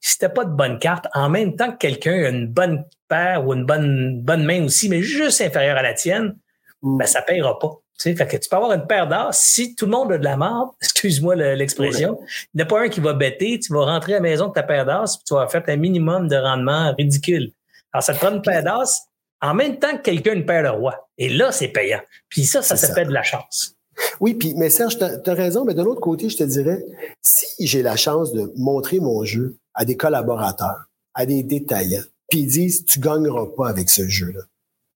[0.00, 3.46] si t'as pas de bonne carte, en même temps que quelqu'un a une bonne paire
[3.46, 6.36] ou une bonne, bonne main aussi, mais juste inférieure à la tienne,
[6.82, 6.98] mm.
[6.98, 7.81] ben, ça payera pas.
[7.98, 9.28] Tu sais, que tu peux avoir une paire d'as.
[9.32, 12.18] Si tout le monde a de la merde, excuse-moi l'expression,
[12.54, 13.58] il n'y a pas un qui va bêter.
[13.60, 16.28] Tu vas rentrer à la maison avec ta paire d'as, tu vas faire un minimum
[16.28, 17.52] de rendement ridicule.
[17.92, 19.02] Alors, ça te prend une paire d'as
[19.42, 21.08] en même temps que quelqu'un une paire de rois.
[21.18, 22.00] Et là, c'est payant.
[22.28, 23.76] Puis ça, ça s'appelle de la chance.
[24.20, 26.82] Oui, puis, mais Serge, tu as, raison, mais de l'autre côté, je te dirais,
[27.20, 32.40] si j'ai la chance de montrer mon jeu à des collaborateurs, à des détaillants, puis
[32.40, 34.40] ils disent, tu gagneras pas avec ce jeu-là.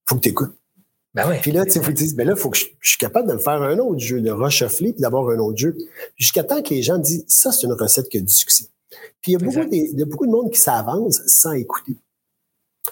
[0.07, 0.57] Faut que tu écoutes.
[1.13, 1.39] Ben.
[1.41, 3.39] Puis là, tu tu dises, ben là, faut que je, je, suis capable de me
[3.39, 5.75] faire un autre jeu, de reshuffler puis d'avoir un autre jeu.
[6.15, 8.65] Jusqu'à temps que les gens disent, ça, c'est une recette qui a du succès.
[9.21, 11.53] Puis il y a beaucoup, des, il y a beaucoup de monde qui s'avance sans
[11.53, 11.97] écouter.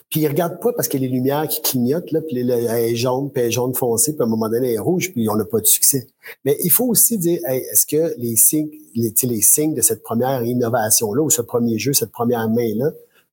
[0.09, 2.49] Puis ils regardent pas parce qu'il y a les lumières qui clignotent, là, puis elle
[2.49, 5.11] est jaune, puis elle est jaune foncé, puis à un moment donné, elle est rouge,
[5.11, 6.07] puis on n'a pas de succès.
[6.43, 10.03] Mais il faut aussi dire, hey, est-ce que les signes, les, les signes de cette
[10.03, 12.91] première innovation-là, ou ce premier jeu, cette première main-là,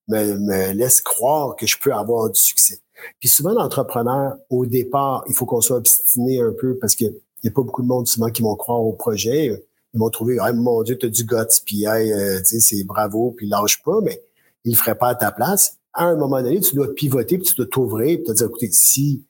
[0.09, 2.82] me, me laissent croire que je peux avoir du succès?
[3.20, 7.48] Puis souvent, l'entrepreneur, au départ, il faut qu'on soit obstiné un peu parce que il
[7.48, 9.61] n'y a pas beaucoup de monde souvent qui vont croire au projet.
[9.94, 13.34] Ils vont trouver, hey, mon Dieu, tu as du guts, puis hey, euh, c'est bravo,
[13.36, 14.22] puis lâche pas, mais
[14.64, 17.46] il le ferait pas à ta place à un moment donné, tu dois pivoter, puis
[17.46, 19.24] tu dois t'ouvrir, puis te dire, écoutez, si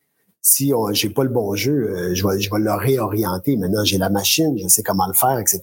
[0.45, 3.57] si j'ai pas le bon jeu, euh, je vais je vais le réorienter.
[3.57, 5.61] Maintenant, j'ai la machine, je sais comment le faire, etc.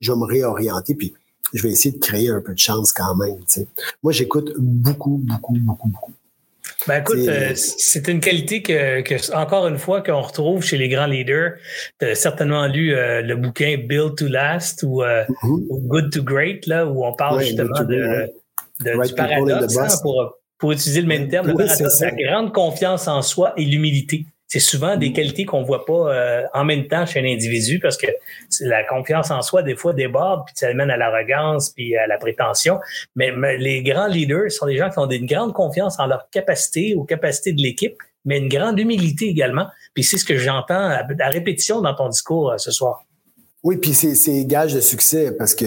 [0.00, 1.14] Je vais me réorienter, puis
[1.54, 3.38] je vais essayer de créer un peu de chance quand même.
[3.46, 3.66] sais.
[4.02, 6.12] Moi, j'écoute beaucoup, beaucoup, beaucoup, beaucoup.
[6.88, 10.88] Ben écoute, euh, c'est une qualité que, que, encore une fois, qu'on retrouve chez les
[10.88, 11.52] grands leaders.
[12.00, 15.66] Tu as certainement lu euh, le bouquin Build to Last ou, mm-hmm.
[15.68, 18.32] ou, Good to Great, là, où on parle justement de,
[18.80, 23.06] de, du paradoxe, hein, pour, pour utiliser le même terme, le paradoxe, la grande confiance
[23.06, 24.24] en soi et l'humilité.
[24.48, 25.12] C'est souvent des mm.
[25.12, 28.06] qualités qu'on voit pas euh, en même temps chez un individu parce que
[28.60, 32.16] la confiance en soi, des fois, déborde, puis ça amène à l'arrogance, puis à la
[32.16, 32.78] prétention.
[33.14, 36.94] Mais, les grands leaders sont des gens qui ont une grande confiance en leur capacité,
[36.94, 39.66] aux capacités de l'équipe, mais une grande humilité également.
[39.94, 43.04] Puis c'est ce que j'entends à, à, répétition dans ton discours euh, ce soir.
[43.68, 45.66] Oui, puis c'est gage de succès parce que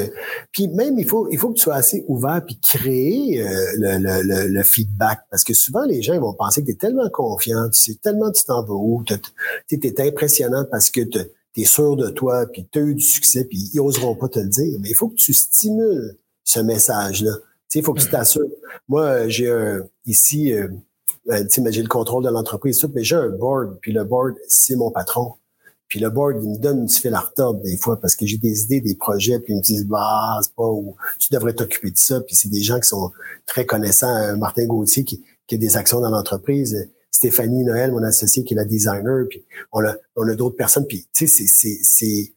[0.52, 4.24] puis même il faut il faut que tu sois assez ouvert puis créer euh, le,
[4.24, 7.70] le, le, feedback parce que souvent les gens vont penser que tu es tellement confiant,
[7.70, 9.14] tu sais tellement tu t'en vas où, tu
[9.70, 11.20] es, impressionnant parce que tu
[11.58, 14.40] es sûr de toi puis tu as eu du succès puis ils oseront pas te
[14.40, 17.34] le dire, mais il faut que tu stimules ce message là.
[17.36, 18.12] Tu sais, il faut que tu mm.
[18.12, 18.50] t'assures.
[18.90, 20.70] Moi, j'ai un ici euh,
[21.30, 24.90] euh j'ai le contrôle de l'entreprise, mais j'ai un board, puis le board, c'est mon
[24.90, 25.36] patron.
[25.92, 28.38] Puis le board, il me donne du fil à retordre des fois parce que j'ai
[28.38, 31.92] des idées, des projets, puis ils me disent bah c'est pas où tu devrais t'occuper
[31.92, 32.22] de ça.
[32.22, 33.12] Puis c'est des gens qui sont
[33.46, 34.16] très connaissants.
[34.16, 36.90] Euh, Martin Gauthier qui, qui a des actions dans l'entreprise.
[37.12, 39.28] Stéphanie Noël, mon associé, qui est la designer.
[39.30, 40.88] Puis on a, on a d'autres personnes.
[40.88, 42.34] Puis tu sais, c'est, c'est,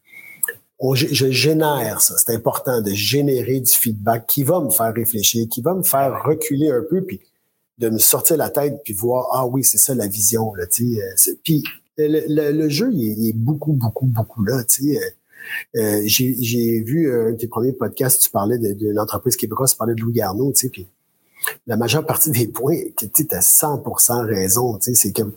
[0.93, 2.15] je génère ça.
[2.17, 6.23] C'est important de générer du feedback qui va me faire réfléchir, qui va me faire
[6.25, 7.21] reculer un peu, puis
[7.77, 10.67] de me sortir la tête, puis voir ah oui, c'est ça la vision là.
[10.67, 11.63] Tu sais, euh, puis
[11.97, 14.63] le, le, jeu, il est, beaucoup, beaucoup, beaucoup là.
[14.63, 14.97] Tu sais.
[14.97, 15.09] Euh,
[15.77, 19.71] euh j'ai vu euh, un de tes premiers podcasts, tu parlais de, de l'entreprise québécoise,
[19.71, 20.87] tu parlais de Louis Garneau, tu sais, puis
[21.67, 25.33] la majeure partie des points, tu as 100% raison, tu sais, c'est comme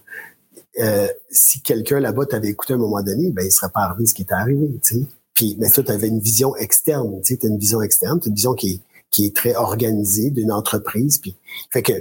[0.80, 4.06] euh, si quelqu'un là-bas t'avait écouté à un moment donné, ben il serait pas arrivé
[4.06, 5.06] ce qui est arrivé, tu sais.
[5.34, 8.28] Puis, mais toi, tu avais une vision externe, tu sais, as une vision externe, tu
[8.28, 8.80] une vision qui est,
[9.10, 11.36] qui est très organisée d'une entreprise, puis
[11.70, 11.92] fait que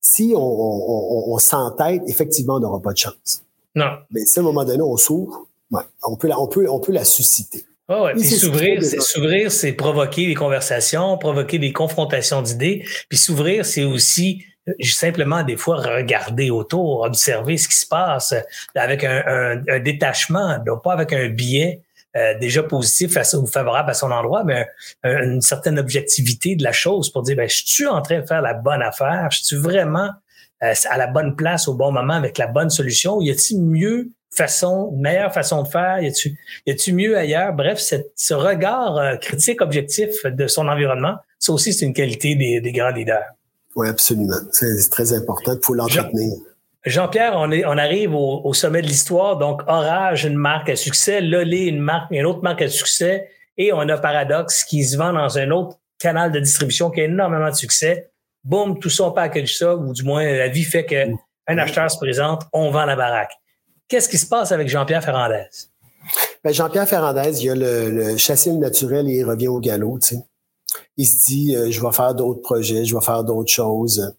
[0.00, 3.42] si on, on, on s'entête, effectivement, on n'aura pas de chance.
[3.78, 3.98] Non.
[4.10, 5.46] Mais si à un moment donné, on s'ouvre,
[6.02, 7.64] on, peut la, on, peut, on peut la susciter.
[7.88, 8.12] Oh ouais.
[8.14, 12.84] Puis s'ouvrir, c'est s'ouvrir, c'est provoquer des conversations, provoquer des confrontations d'idées.
[13.08, 18.34] Puis s'ouvrir, c'est aussi euh, simplement des fois regarder autour, observer ce qui se passe
[18.74, 21.80] avec un, un, détachement, donc pas avec un biais
[22.16, 24.66] euh, déjà positif ou favorable à son endroit, mais
[25.04, 28.42] une certaine objectivité de la chose pour dire, ben, je suis en train de faire
[28.42, 30.10] la bonne affaire, je suis vraiment
[30.62, 33.20] euh, à la bonne place au bon moment avec la bonne solution?
[33.20, 36.00] Y a-t-il mieux façon, meilleure façon de faire?
[36.00, 36.36] Y a-t-il
[36.66, 37.52] y a mieux ailleurs?
[37.52, 42.34] Bref, cette, ce regard euh, critique objectif de son environnement, ça aussi, c'est une qualité
[42.34, 43.24] des, des grands leaders.
[43.76, 44.34] Oui, absolument.
[44.52, 45.52] C'est très important.
[45.54, 46.34] Il faut l'entretenir.
[46.84, 49.36] Jean-Pierre, on, est, on arrive au, au sommet de l'histoire.
[49.36, 51.20] Donc, Orage, une marque à succès.
[51.20, 53.28] Lolé, une marque, une autre marque à succès.
[53.56, 57.04] Et on a Paradox qui se vend dans un autre canal de distribution qui a
[57.04, 58.10] énormément de succès
[58.44, 61.14] boum, tout ça, on package ça, ou du moins, la vie fait qu'un
[61.48, 61.58] mm.
[61.58, 63.32] acheteur se présente, on vend la baraque.
[63.88, 65.46] Qu'est-ce qui se passe avec Jean-Pierre Ferrandez?
[66.44, 69.98] Ben, Jean-Pierre Ferrandez, il a le, le chasser le naturel et il revient au galop.
[70.96, 74.14] Il se dit, euh, je vais faire d'autres projets, je vais faire d'autres choses.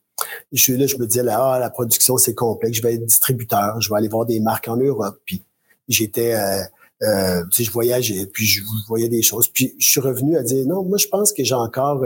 [0.51, 3.05] Je suis là, je me dis, là, ah, la production, c'est complexe, je vais être
[3.05, 5.20] distributeur, je vais aller voir des marques en Europe.
[5.26, 5.43] Puis
[5.88, 6.61] j'étais, euh,
[7.03, 9.47] euh, tu sais, je voyageais, puis je voyais des choses.
[9.47, 12.03] Puis je suis revenu à dire, non, moi, je pense que j'ai encore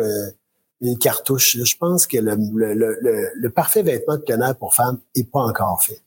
[0.83, 1.57] une cartouche.
[1.57, 5.39] Je pense que le, le, le, parfait vêtement de plein air pour femmes est pas
[5.39, 6.01] encore fait.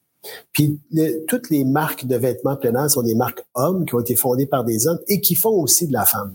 [0.52, 0.80] Puis
[1.28, 4.46] toutes les marques de vêtements plein air sont des marques hommes qui ont été fondées
[4.46, 6.34] par des hommes et qui font aussi de la femme.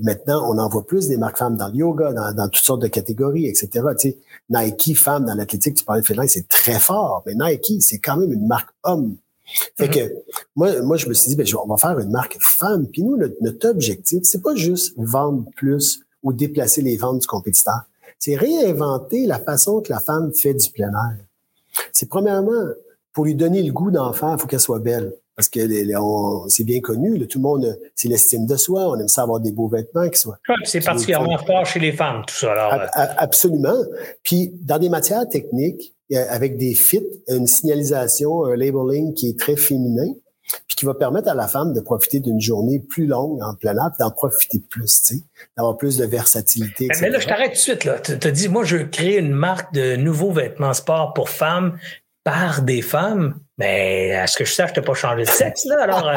[0.00, 2.82] maintenant, on en voit plus des marques femmes dans le yoga, dans, dans toutes sortes
[2.82, 3.68] de catégories, etc.
[3.98, 4.18] Tu sais,
[4.50, 8.16] Nike femme dans l'athlétique, tu parlais de féminin, c'est très fort, mais Nike, c'est quand
[8.16, 9.16] même une marque homme.
[9.76, 10.14] Fait que
[10.56, 12.86] moi, moi, je me suis dit, ben, on va faire une marque femme.
[12.86, 17.26] Puis nous, notre, notre objectif, c'est pas juste vendre plus ou déplacer les ventes du
[17.26, 17.82] compétiteur.
[18.18, 21.16] c'est réinventer la façon que la femme fait du plein air.
[21.92, 22.68] C'est premièrement,
[23.12, 25.12] pour lui donner le goût d'en faire, il faut qu'elle soit belle.
[25.34, 25.60] Parce que
[26.48, 29.50] c'est bien connu, tout le monde, c'est l'estime de soi, on aime ça avoir des
[29.50, 30.38] beaux vêtements qui soient.
[30.64, 32.52] c'est particulièrement fort chez les femmes, tout ça.
[32.52, 32.86] Alors, euh.
[33.16, 33.82] absolument.
[34.22, 35.94] Puis dans des matières techniques,
[36.28, 40.12] avec des fits, une signalisation, un labeling qui est très féminin,
[40.66, 43.74] puis qui va permettre à la femme de profiter d'une journée plus longue en plein
[43.76, 45.22] air, d'en profiter plus, tu sais,
[45.56, 46.88] d'avoir plus de versatilité.
[47.00, 47.84] Mais là, je t'arrête tout de suite.
[47.84, 47.98] Là.
[47.98, 51.78] Tu te dis, moi, je veux créer une marque de nouveaux vêtements sport pour femmes
[52.24, 55.64] par des femmes, mais à ce que je sache, tu n'as pas changé de sexe,
[55.64, 55.82] là.
[55.82, 56.14] Alors, euh,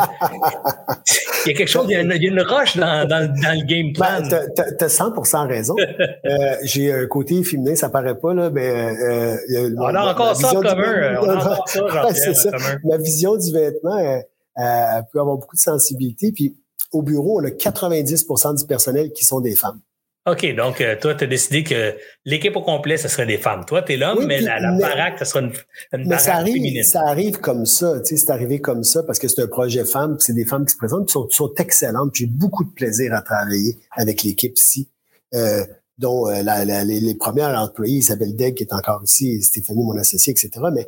[1.45, 3.91] il y a quelque chose, il y a une, roche dans, dans, dans, le game
[3.91, 4.21] plan.
[4.29, 4.47] Ben,
[4.77, 5.75] tu as, 100 raison.
[6.25, 8.69] euh, J'ai un côté féminin, ça paraît pas, là, mais...
[8.69, 11.17] Euh, euh on a encore ça en commun.
[11.21, 12.51] On a encore ça, ça.
[12.83, 16.31] Ma vision du vêtement, elle peut avoir beaucoup de sensibilité.
[16.31, 16.55] Puis
[16.91, 19.79] au bureau, on a 90% du personnel qui sont des femmes.
[20.27, 21.95] OK, donc euh, toi, tu as décidé que
[22.25, 23.63] l'équipe au complet, ce serait des femmes.
[23.63, 25.51] Toi, tu es l'homme, mais la, la baraque, ce sera une,
[25.93, 26.83] une mais ça arrive, féminine.
[26.83, 29.85] Ça arrive comme ça, tu sais, c'est arrivé comme ça parce que c'est un projet
[29.85, 32.15] femme, c'est des femmes qui se présentent, qui sont, sont excellentes.
[32.15, 34.89] J'ai beaucoup de plaisir à travailler avec l'équipe ici,
[35.35, 35.63] euh,
[35.99, 39.95] dont euh, la, les, les, premières employées, Isabelle Degg qui est encore ici, Stéphanie, mon
[39.95, 40.49] associé, etc.
[40.73, 40.87] Mais,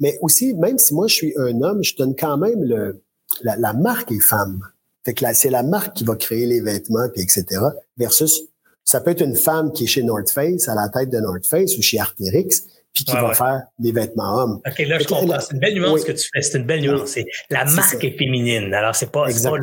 [0.00, 3.02] mais aussi, même si moi je suis un homme, je donne quand même le,
[3.42, 4.62] la, la marque est femme.
[5.04, 7.44] Fait que c'est la marque qui va créer les vêtements, puis etc.
[7.98, 8.48] Versus
[8.84, 11.46] ça peut être une femme qui est chez North Face, à la tête de North
[11.46, 12.48] Face ou chez Arterix,
[12.94, 14.60] puis qui va faire des vêtements hommes.
[14.66, 15.40] OK, là, je comprends.
[15.40, 16.42] C'est une belle nuance que tu fais.
[16.42, 17.18] C'est une belle nuance.
[17.48, 18.74] La marque est, féminine.
[18.74, 19.58] Alors, c'est pas, pas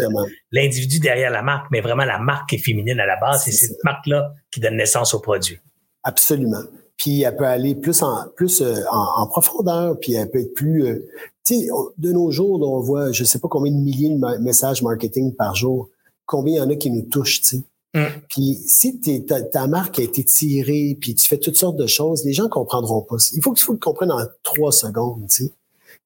[0.51, 3.43] l'individu derrière la marque, mais vraiment la marque est féminine à la base.
[3.43, 5.59] C'est cette marque-là qui donne naissance au produit.
[6.03, 6.63] Absolument.
[6.97, 10.85] Puis elle peut aller plus en plus euh, en, profondeur, puis elle peut être plus.
[10.85, 11.07] Euh,
[11.45, 11.67] tu sais,
[11.97, 15.55] de nos jours, on voit, je sais pas combien de milliers de messages marketing par
[15.55, 15.89] jour.
[16.25, 17.63] Combien il y en a qui nous touchent, tu sais.
[17.93, 18.05] Mm.
[18.29, 22.33] Puis si ta, marque a été tirée, puis tu fais toutes sortes de choses, les
[22.33, 23.15] gens comprendront pas.
[23.33, 25.51] Il faut que tu le comprennes en trois secondes, tu sais.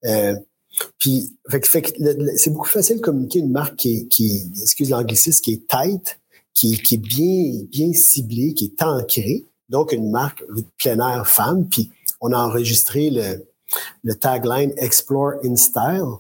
[0.06, 0.36] Euh,
[0.98, 1.96] puis fait,
[2.36, 6.20] c'est beaucoup facile de communiquer une marque qui est, qui excuse l'anglicisme, qui est tight,
[6.54, 9.46] qui, qui est bien, bien ciblée, qui est ancrée.
[9.70, 11.68] Donc une marque de plein air femme.
[11.70, 13.46] Puis on a enregistré le,
[14.04, 16.18] le tagline Explore in Style.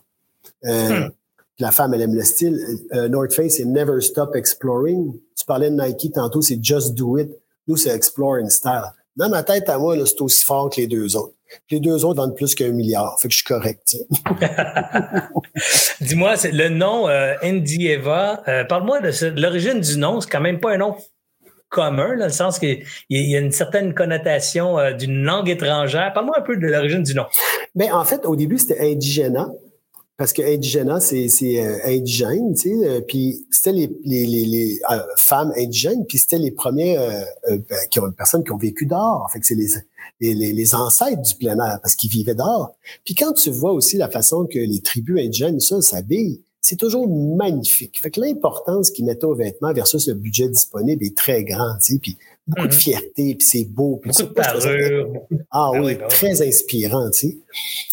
[0.66, 1.12] Euh, mm.
[1.60, 2.60] La femme, elle aime le style.
[2.94, 5.14] Euh, North Face, c'est Never Stop Exploring.
[5.38, 7.30] Tu parlais de Nike tantôt, c'est Just Do It.
[7.68, 8.92] Nous, c'est Explore in Style.
[9.16, 11.36] Dans ma tête, à moi, c'est aussi fort que les deux autres.
[11.70, 13.16] Les deux autres vendent plus qu'un milliard.
[13.22, 13.96] Fait que je suis correct.
[16.02, 20.20] Dis-moi, le nom euh, Indy Eva, euh, parle-moi de, l'origine du nom.
[20.20, 20.96] C'est quand même pas un nom
[21.70, 26.12] commun, dans le sens qu'il y a une certaine connotation euh, d'une langue étrangère.
[26.14, 27.26] Parle-moi un peu de l'origine du nom.
[27.76, 29.50] Ben, en fait, au début, c'était indigénat.
[30.24, 31.28] Parce que indigénat, c'est
[31.60, 32.88] euh, indigène, tu sais.
[32.88, 36.96] Euh, puis c'était les, les, les, euh, femmes indigènes, puis c'était les premiers
[37.46, 37.62] ben,
[37.92, 39.30] qui ont, personnes qui ont vécu dehors.
[39.34, 39.68] Fait que c'est les,
[40.22, 42.74] les, les, ancêtres du plein air, parce qu'ils vivaient dehors.
[43.04, 47.06] Puis quand tu vois aussi la façon que les tribus indigènes, ça, s'habillent, c'est toujours
[47.10, 48.00] magnifique.
[48.02, 51.96] Fait que l'importance qu'ils mettaient aux vêtements versus le budget disponible est très grand, tu
[51.96, 52.00] sais.
[52.00, 52.18] Puis
[52.48, 52.80] beaucoup de mhm.
[52.80, 54.00] fierté, puis c'est beau.
[54.02, 55.14] Puis beaucoup de parure.
[55.52, 57.38] Ah, ah oui, très inspirant, tu sais.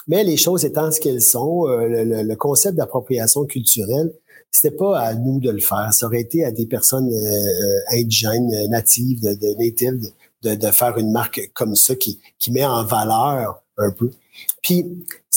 [0.09, 4.12] Mais les choses étant ce qu'elles sont, euh, le, concept d'appropriation culturelle,
[4.51, 5.92] c'était pas à nous de le faire.
[5.92, 10.11] Ça aurait été à des personnes euh, indigènes, natives, de, de natives,
[10.42, 14.11] de, de, faire une marque comme ça qui, qui met en valeur un peu.
[14.62, 14.86] Puis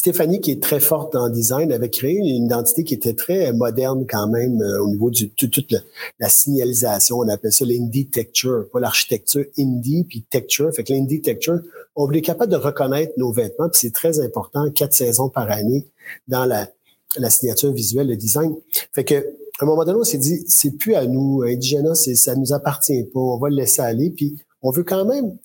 [0.03, 4.05] Stéphanie, qui est très forte en design, avait créé une identité qui était très moderne
[4.05, 5.73] quand même euh, au niveau de toute
[6.19, 7.19] la signalisation.
[7.19, 10.69] On appelle ça l'indie texture, pas l'architecture indie puis texture.
[10.75, 11.61] Fait que l'indie texture,
[11.95, 15.87] on est capable de reconnaître nos vêtements, puis c'est très important, quatre saisons par année
[16.27, 16.67] dans la,
[17.15, 18.53] la signature visuelle, le design.
[18.91, 22.15] Fait que à un moment donné, on s'est dit, c'est plus à nous, Indigena, c'est
[22.15, 25.37] ça nous appartient pas, on va le laisser aller, puis on veut quand même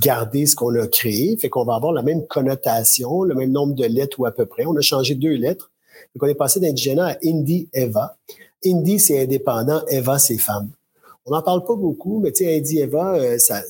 [0.00, 3.74] garder ce qu'on a créé, fait qu'on va avoir la même connotation, le même nombre
[3.74, 4.64] de lettres ou à peu près.
[4.66, 5.70] On a changé deux lettres.
[6.14, 8.16] Donc, on est passé d'indigénat à Indie Eva.
[8.64, 10.70] Indie, c'est indépendant, Eva, c'est femme.
[11.24, 13.62] On n'en parle pas beaucoup, mais tu sais, Indie Eva, euh, ça,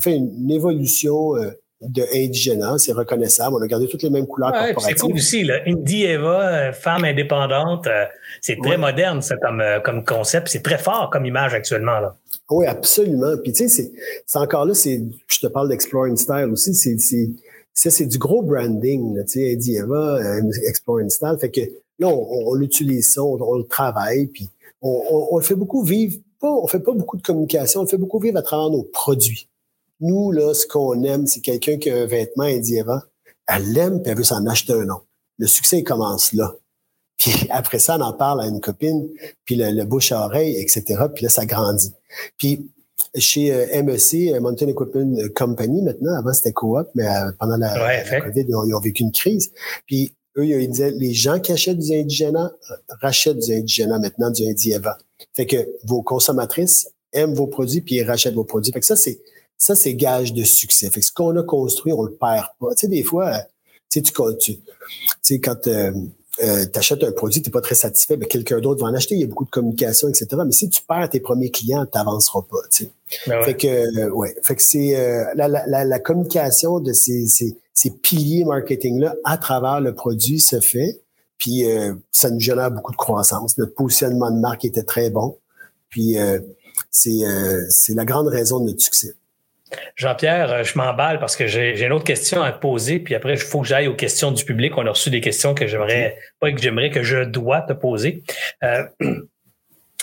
[0.00, 1.50] fait une, évolution euh,
[1.88, 3.56] de indigénat, c'est reconnaissable.
[3.56, 5.60] On a gardé toutes les mêmes couleurs ouais, C'est cool aussi, là.
[5.66, 7.88] Indie Eva, euh, femme indépendante,
[8.40, 12.00] c'est très moderne ça, comme, comme concept, c'est très fort comme image actuellement.
[12.00, 12.16] Là.
[12.50, 13.36] Oui, absolument.
[13.42, 13.92] Puis tu sais,
[14.26, 18.42] c'est encore là, c'est, je te parle d'Exploring Style aussi, c'est, c'est, c'est du gros
[18.42, 21.36] branding, tu sais, Eddie Eva, euh, Exploring Style.
[21.40, 21.60] Fait que
[21.98, 24.48] là, on, on utilise ça, on, le travaille, puis
[24.82, 26.16] on, on, le fait beaucoup vivre.
[26.40, 28.82] Pas, on fait pas beaucoup de communication, on le fait beaucoup vivre à travers nos
[28.82, 29.48] produits.
[30.00, 33.04] Nous, là, ce qu'on aime, c'est quelqu'un qui a un vêtement Eva,
[33.46, 35.06] elle l'aime, puis elle veut s'en acheter un autre.
[35.38, 36.54] Le succès, il commence là.
[37.16, 39.08] Puis après ça, on en parle à une copine,
[39.44, 41.04] puis le, bouche à oreille, etc.
[41.14, 41.92] Puis là, ça grandit.
[42.36, 42.68] Puis
[43.16, 46.16] chez MEC, Mountain Equipment Company maintenant.
[46.18, 47.06] Avant, c'était Coop, mais
[47.38, 49.52] pendant la, COVID, ils ont, vécu une crise.
[49.86, 52.50] Puis eux, ils disaient, les gens qui achètent du indigène
[53.00, 54.98] rachètent du indigène maintenant, du Indieva.
[55.34, 58.72] Fait que vos consommatrices aiment vos produits puis ils rachètent vos produits.
[58.72, 59.20] Fait que ça, c'est
[59.58, 60.90] ça, c'est gage de succès.
[60.90, 62.74] Fait que ce qu'on a construit, on le perd pas.
[62.74, 63.40] Tu sais, des fois,
[63.90, 64.62] tu sais, tu, tu
[65.22, 65.92] sais, quand euh,
[66.42, 68.94] euh, tu achètes un produit, tu n'es pas très satisfait, mais quelqu'un d'autre va en
[68.94, 70.26] acheter, il y a beaucoup de communication, etc.
[70.44, 72.58] Mais si tu perds tes premiers clients, tu n'avanceras pas.
[72.70, 72.90] Tu sais.
[73.28, 74.34] Ben fait que, euh, ouais.
[74.42, 79.38] Fait que c'est euh, la, la, la, communication de ces, ces, ces piliers marketing-là à
[79.38, 81.00] travers le produit se fait.
[81.38, 81.64] Puis
[82.10, 83.58] ça nous génère beaucoup de croissance.
[83.58, 85.36] Notre positionnement de marque était très bon.
[85.90, 86.16] Puis
[86.90, 87.20] c'est
[87.68, 89.14] c'est la grande raison de notre succès.
[89.96, 93.34] Jean-Pierre, euh, je m'emballe parce que j'ai une autre question à te poser, puis après,
[93.34, 94.76] il faut que j'aille aux questions du public.
[94.76, 98.22] On a reçu des questions que j'aimerais, pas que j'aimerais, que je dois te poser.
[98.62, 98.84] Euh,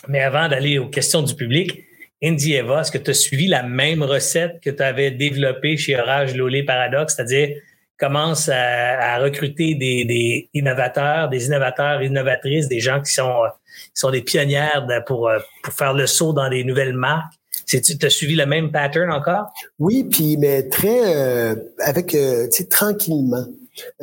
[0.07, 1.83] mais avant d'aller aux questions du public,
[2.23, 5.99] Indy Eva, est-ce que tu as suivi la même recette que tu avais développée chez
[5.99, 7.49] Orage Lolé Paradox, c'est-à-dire
[7.97, 13.43] commence à, recruter des, innovateurs, des innovateurs, innovatrices, des gens qui sont,
[13.75, 17.33] qui sont des pionnières pour, pour faire le saut dans des nouvelles marques
[17.79, 19.53] tu as suivi le même pattern encore?
[19.79, 23.45] Oui, puis mais très euh, avec euh, tranquillement.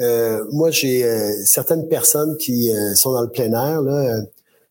[0.01, 1.05] Euh, moi, j'ai
[1.45, 4.23] certaines personnes qui sont dans le plein air, là,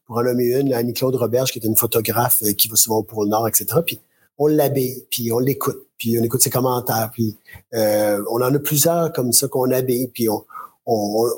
[0.05, 3.27] pour en nommer une, Annie-Claude Roberge, qui est une photographe qui va souvent au pôle
[3.29, 3.65] Nord, etc.
[3.85, 3.99] Puis
[4.39, 7.37] on l'habille, puis on l'écoute, puis on écoute ses commentaires, puis
[7.73, 10.43] on en a plusieurs comme ça qu'on habille, puis on
[10.87, 11.29] on,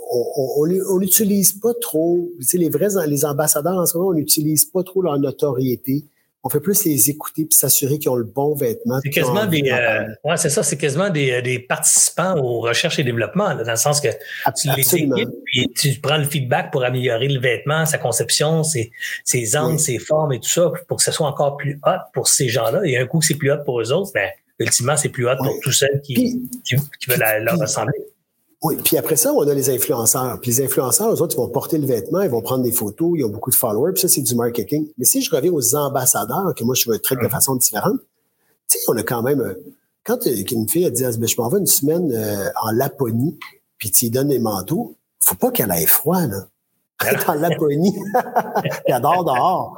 [0.57, 4.65] on, n'utilise pas trop, tu sais, les vrais les ambassadeurs en ce moment, on n'utilise
[4.65, 6.05] pas trop leur notoriété
[6.43, 8.99] on fait plus les écouter puis s'assurer qu'ils ont le bon vêtement.
[9.03, 12.97] C'est quasiment des, euh, ouais, c'est ça, c'est quasiment des, euh, des, participants aux recherches
[12.97, 14.07] et développement, dans le sens que
[14.57, 18.91] tu les équipes puis tu prends le feedback pour améliorer le vêtement, sa conception, ses,
[19.25, 22.27] ses angles, ses formes et tout ça, pour que ce soit encore plus hot pour
[22.27, 22.81] ces gens-là.
[22.85, 24.29] Et un coup, c'est plus hot pour eux autres, ben,
[24.59, 26.75] ultimement, c'est plus hot pour tous ceux qui, qui,
[27.07, 27.99] veulent leur ressembler.
[28.61, 30.37] Oui, puis après ça, on a les influenceurs.
[30.41, 33.13] Puis les influenceurs, eux autres, ils vont porter le vêtement, ils vont prendre des photos,
[33.15, 34.87] ils ont beaucoup de followers, puis ça, c'est du marketing.
[34.97, 37.99] Mais si je reviens aux ambassadeurs, que moi, je veux traiter de façon différente,
[38.69, 39.39] tu sais, on a quand même...
[39.39, 39.53] Euh,
[40.03, 43.37] quand une fille, elle dit, je m'en vais une semaine euh, en Laponie,
[43.77, 46.47] puis tu lui donnes des manteaux, faut pas qu'elle ait froid, là.
[47.05, 47.95] Elle est en Laponie.
[48.85, 49.77] Elle adore dehors.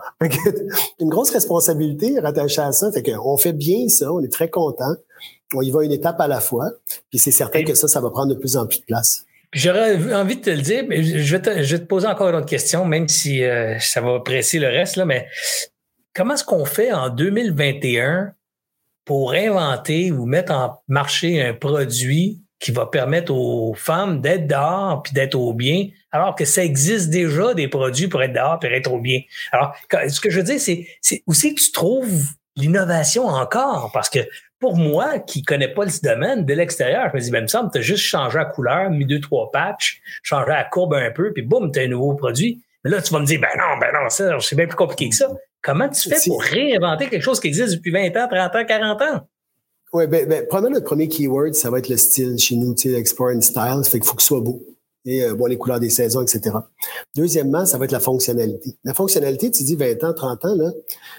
[0.99, 2.91] une grosse responsabilité rattachée à ça.
[2.91, 4.95] Fait qu'on fait bien ça, on est très content
[5.53, 6.71] on y va une étape à la fois.
[7.09, 9.25] Puis c'est certain que ça, ça va prendre de plus en plus de place.
[9.53, 12.85] J'aurais envie de te le dire, mais je vais te, poser encore une autre question,
[12.85, 15.27] même si euh, ça va presser le reste, là, mais
[16.15, 18.33] comment est-ce qu'on fait en 2021
[19.03, 25.01] pour inventer ou mettre en marché un produit qui va permettre aux femmes d'être dehors
[25.03, 28.67] puis d'être au bien, alors que ça existe déjà des produits pour être dehors et
[28.67, 29.19] être au bien?
[29.51, 32.23] Alors, ce que je veux dire, c'est, c'est aussi que tu trouves
[32.55, 34.19] l'innovation encore, parce que
[34.61, 37.47] pour moi, qui connais pas le domaine, de l'extérieur, je me dis, ben, il me
[37.47, 41.11] semble, tu as juste changé la couleur, mis deux, trois patchs, changé la courbe un
[41.11, 42.61] peu, puis boum, tu as un nouveau produit.
[42.83, 45.09] Mais là, tu vas me dire, ben non, ben non, ça, c'est bien plus compliqué
[45.09, 45.27] que ça.
[45.63, 49.01] Comment tu fais pour réinventer quelque chose qui existe depuis 20 ans, 30 ans, 40
[49.01, 49.27] ans?
[49.93, 52.89] Oui, ben, ben, probablement notre premier keyword, ça va être le style chez nous, tu
[52.89, 53.81] sais, Explore and Style.
[53.83, 54.61] Ça fait qu'il faut que ce soit beau
[55.05, 56.55] et euh, bon, les couleurs des saisons, etc.
[57.15, 58.77] Deuxièmement, ça va être la fonctionnalité.
[58.83, 60.71] La fonctionnalité, tu dis 20 ans, 30 ans, là,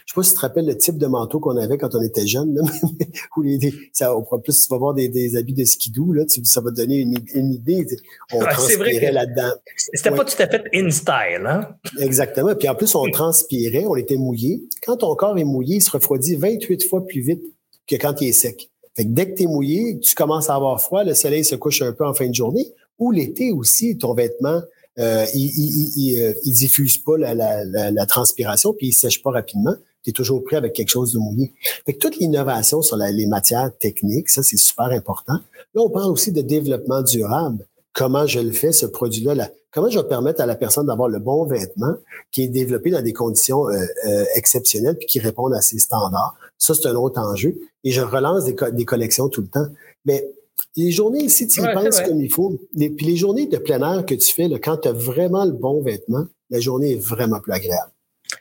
[0.06, 2.02] je sais pas si tu te rappelles le type de manteau qu'on avait quand on
[2.02, 2.62] était jeune, là,
[3.36, 3.58] où les,
[3.92, 6.70] ça, on plus, tu vas voir des, des habits de skidoo, là, tu, ça va
[6.70, 7.86] te donner une, une idée.
[8.32, 9.52] On transpirait là-dedans.
[9.76, 11.68] C'était pas tout à fait in style, hein?
[11.98, 12.54] Exactement.
[12.54, 14.62] Puis en plus, on transpirait, on était mouillé.
[14.84, 17.42] Quand ton corps est mouillé, il se refroidit 28 fois plus vite
[17.86, 18.70] que quand il est sec.
[18.94, 21.54] Fait que dès que tu es mouillé, tu commences à avoir froid, le soleil se
[21.54, 22.66] couche un peu en fin de journée,
[22.98, 24.60] ou l'été aussi, ton vêtement,
[24.98, 25.50] euh, il,
[25.96, 29.74] il, euh, il, diffuse pas la, la, la, transpiration, puis il sèche pas rapidement.
[30.02, 31.52] Tu es toujours prêt avec quelque chose de mouillé.
[31.86, 35.38] Fait que toute l'innovation sur les matières techniques, ça, c'est super important.
[35.74, 37.66] Là, on parle aussi de développement durable.
[37.94, 39.34] Comment je le fais, ce produit-là?
[39.34, 41.94] Là, comment je vais permettre à la personne d'avoir le bon vêtement
[42.30, 46.34] qui est développé dans des conditions euh, euh exceptionnelles puis qui répondent à ses standards?
[46.58, 47.56] Ça, c'est un autre enjeu.
[47.84, 49.66] Et je relance des, des collections tout le temps.
[50.04, 50.28] Mais
[50.76, 54.06] les journées, si tu y penses comme il faut, puis les journées de plein air
[54.06, 57.40] que tu fais, là, quand tu as vraiment le bon vêtement, la journée est vraiment
[57.40, 57.90] plus agréable.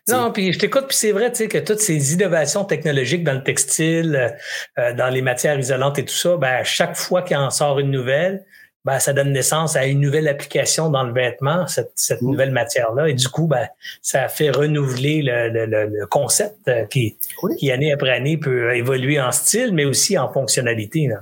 [0.08, 3.34] Non, puis je t'écoute, puis c'est vrai, tu sais, que toutes ces innovations technologiques dans
[3.34, 4.36] le textile,
[4.78, 7.80] euh, dans les matières isolantes et tout ça, ben, à chaque fois qu'il en sort
[7.80, 8.46] une nouvelle,
[8.84, 12.32] ben, ça donne naissance à une nouvelle application dans le vêtement, cette, cette mm.
[12.32, 13.10] nouvelle matière-là.
[13.10, 13.68] Et du coup, ben,
[14.02, 17.16] ça fait renouveler le, le, le concept euh, qui,
[17.58, 21.08] qui, année après année, peut évoluer en style, mais aussi en fonctionnalité.
[21.08, 21.20] Là.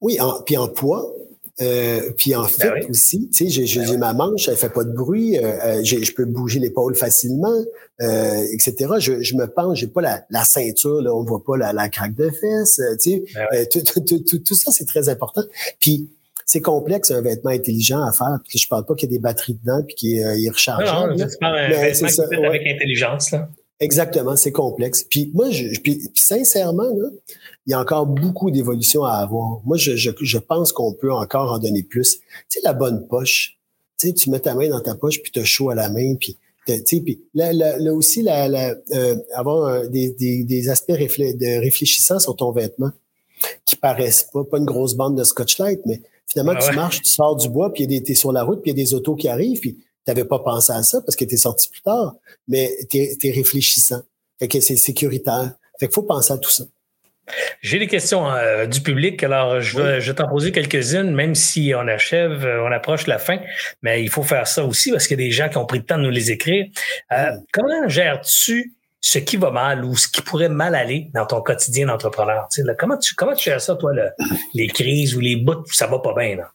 [0.00, 1.14] Oui, en, puis en poids.
[1.60, 4.84] Euh, puis en ben fait aussi, tu sais, j'ai ben ma manche, elle fait pas
[4.84, 7.64] de bruit, euh, euh je peux bouger l'épaule facilement,
[8.00, 8.94] euh, etc.
[9.00, 11.88] Je, je, me penche, j'ai pas la, la, ceinture, là, on voit pas la, la
[11.88, 13.24] craque de fesses, tu sais.
[13.50, 15.42] Ben tout, tout, tout, tout, ça, c'est très important.
[15.80, 16.08] Puis
[16.48, 18.38] c'est complexe un vêtement intelligent à faire.
[18.48, 21.10] Puis je parle pas qu'il y a des batteries dedans puis qu'il est rechargeable.
[21.10, 23.48] Non, non, c'est pas un vêtement ça, avec intelligence là.
[23.80, 25.04] Exactement, c'est complexe.
[25.04, 27.10] Puis moi, je, puis, sincèrement, là,
[27.66, 29.60] il y a encore beaucoup d'évolutions à avoir.
[29.66, 32.18] Moi, je, je, je pense qu'on peut encore en donner plus.
[32.18, 33.58] Tu sais, la bonne poche.
[34.00, 35.90] Tu sais, tu mets ta main dans ta poche, puis tu as chaud à la
[35.90, 36.36] main, puis
[36.66, 41.60] tu sais, puis là, là, aussi, la, la, euh, avoir des, des, des, aspects de
[41.60, 42.90] réfléchissants sur ton vêtement
[43.64, 47.02] qui paraissent pas, pas une grosse bande de scotch light, mais finalement, ah tu marches,
[47.02, 48.94] tu sors du bois, puis tu es sur la route, puis il y a des
[48.94, 51.82] autos qui arrivent, puis n'avais pas pensé à ça parce que tu es sorti plus
[51.82, 52.14] tard,
[52.48, 54.02] mais tu es, réfléchissant.
[54.38, 55.52] Fait que c'est sécuritaire.
[55.78, 56.64] Fait qu'il faut penser à tout ça.
[57.60, 61.74] J'ai des questions euh, du public, alors je vais, je t'en poser quelques-unes, même si
[61.76, 63.38] on achève, euh, on approche la fin,
[63.82, 65.78] mais il faut faire ça aussi parce qu'il y a des gens qui ont pris
[65.78, 66.64] le temps de nous les écrire.
[67.12, 71.40] Euh, comment gères-tu ce qui va mal ou ce qui pourrait mal aller dans ton
[71.40, 72.48] quotidien d'entrepreneur?
[72.78, 73.92] comment, tu, comment tu gères ça, toi,
[74.54, 76.36] les crises ou les bouts où ça va pas bien?
[76.36, 76.50] Là?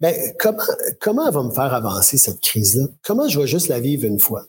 [0.00, 0.62] Ben, comment,
[1.00, 2.86] comment elle va me faire avancer cette crise-là?
[3.02, 4.44] Comment je vais juste la vivre une fois?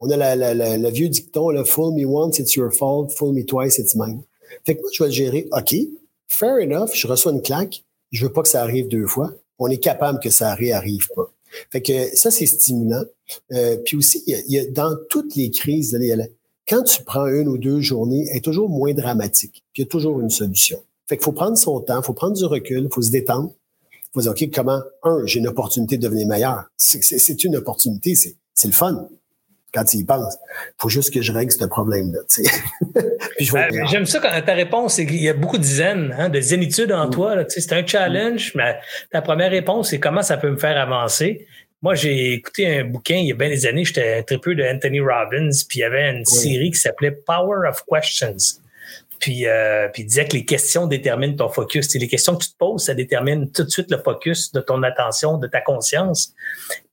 [0.00, 3.78] On a le vieux dicton, le fool me once, it's your fault, fool me twice,
[3.78, 4.22] it's mine.
[4.66, 5.74] Fait que moi, je vais le gérer, OK,
[6.26, 9.30] fair enough, je reçois une claque, je veux pas que ça arrive deux fois.
[9.58, 11.30] On est capable que ça arrive pas.
[11.70, 13.04] Fait que ça, c'est stimulant.
[13.52, 15.98] Euh, puis aussi, il y, a, dans toutes les crises,
[16.68, 19.64] quand tu prends une ou deux journées, elle est toujours moins dramatique.
[19.72, 20.82] Puis il y a toujours une solution.
[21.08, 23.52] Fait qu'il faut prendre son temps, il faut prendre du recul, il faut se détendre
[24.12, 26.64] faut dire, OK, comment, un, j'ai une opportunité de devenir meilleur.
[26.76, 29.08] C'est une opportunité, c'est le fun
[29.72, 30.36] quand tu y penses.
[30.78, 32.20] faut juste que je règle ce problème-là.
[33.52, 36.40] Ben, j'aime ça quand ta réponse, c'est qu'il y a beaucoup de zen, hein, de
[36.40, 37.10] zénitude en mm.
[37.10, 37.36] toi.
[37.48, 38.78] C'est un challenge, mais
[39.10, 41.46] ta première réponse, c'est comment ça peut me faire avancer.
[41.82, 44.62] Moi, j'ai écouté un bouquin il y a bien des années, j'étais un peu de
[44.62, 48.59] Anthony Robbins, puis il y avait une série qui s'appelait Power of Questions.
[49.20, 51.88] Puis, euh, puis il disait que les questions déterminent ton focus.
[51.90, 54.60] C'est les questions que tu te poses, ça détermine tout de suite le focus de
[54.60, 56.34] ton attention, de ta conscience.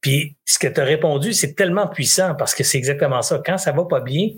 [0.02, 3.42] Puis ce que tu as répondu, c'est tellement puissant parce que c'est exactement ça.
[3.46, 4.30] Quand ça va pas bien,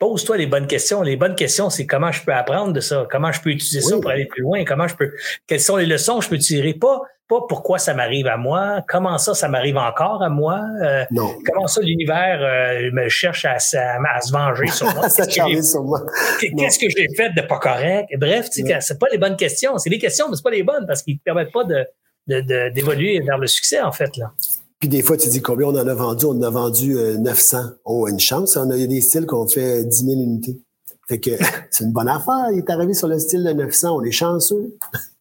[0.00, 1.02] pose-toi les bonnes questions.
[1.02, 3.96] Les bonnes questions, c'est comment je peux apprendre de ça, comment je peux utiliser ça
[4.00, 5.12] pour aller plus loin, comment je peux,
[5.46, 8.84] quelles sont les leçons que je peux tirer, pas pas pourquoi ça m'arrive à moi,
[8.88, 11.04] comment ça, ça m'arrive encore à moi, euh,
[11.46, 15.06] comment ça, l'univers euh, me cherche à, se venger sur moi?
[16.40, 18.08] Qu'est-ce que j'ai fait de pas correct?
[18.18, 19.78] Bref, c'est pas les bonnes questions.
[19.78, 23.20] C'est des questions, mais c'est pas les bonnes parce qu'ils ne permettent pas de, d'évoluer
[23.20, 24.16] vers le succès, en fait.
[24.16, 24.32] Là.
[24.80, 26.24] Puis des fois, tu dis combien on en a vendu?
[26.24, 27.58] On en a vendu 900.
[27.58, 28.56] Euh, oh, une chance.
[28.56, 30.58] On a, a des styles qu'on fait 10 000 unités.
[31.06, 31.30] Fait que
[31.70, 32.46] c'est une bonne affaire.
[32.52, 33.96] Il est arrivé sur le style de 900.
[33.96, 34.74] On est chanceux.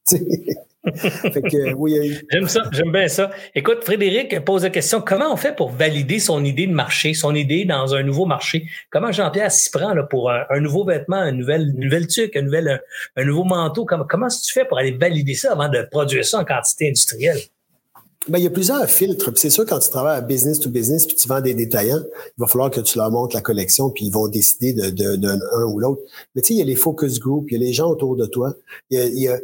[0.85, 3.31] J'aime ça, j'aime bien ça.
[3.53, 7.35] Écoute, Frédéric pose la question comment on fait pour valider son idée de marché, son
[7.35, 8.65] idée dans un nouveau marché?
[8.89, 12.81] Comment Jean-Pierre s'y prend là, pour un, nouveau vêtement, une nouvelle, nouvelle tuque, un, nouvel,
[13.17, 13.85] un, nouveau manteau?
[13.85, 17.39] Comment, comment tu fais pour aller valider ça avant de produire ça en quantité industrielle?
[18.29, 19.31] Ben, il y a plusieurs filtres.
[19.35, 22.39] c'est sûr, quand tu travailles à business to business puis tu vends des détaillants, il
[22.39, 25.79] va falloir que tu leur montres la collection puis ils vont décider de, de, ou
[25.79, 26.01] l'autre.
[26.35, 28.15] Mais tu sais, il y a les focus groups, il y a les gens autour
[28.15, 28.55] de toi,
[28.89, 29.39] il y a, il y a,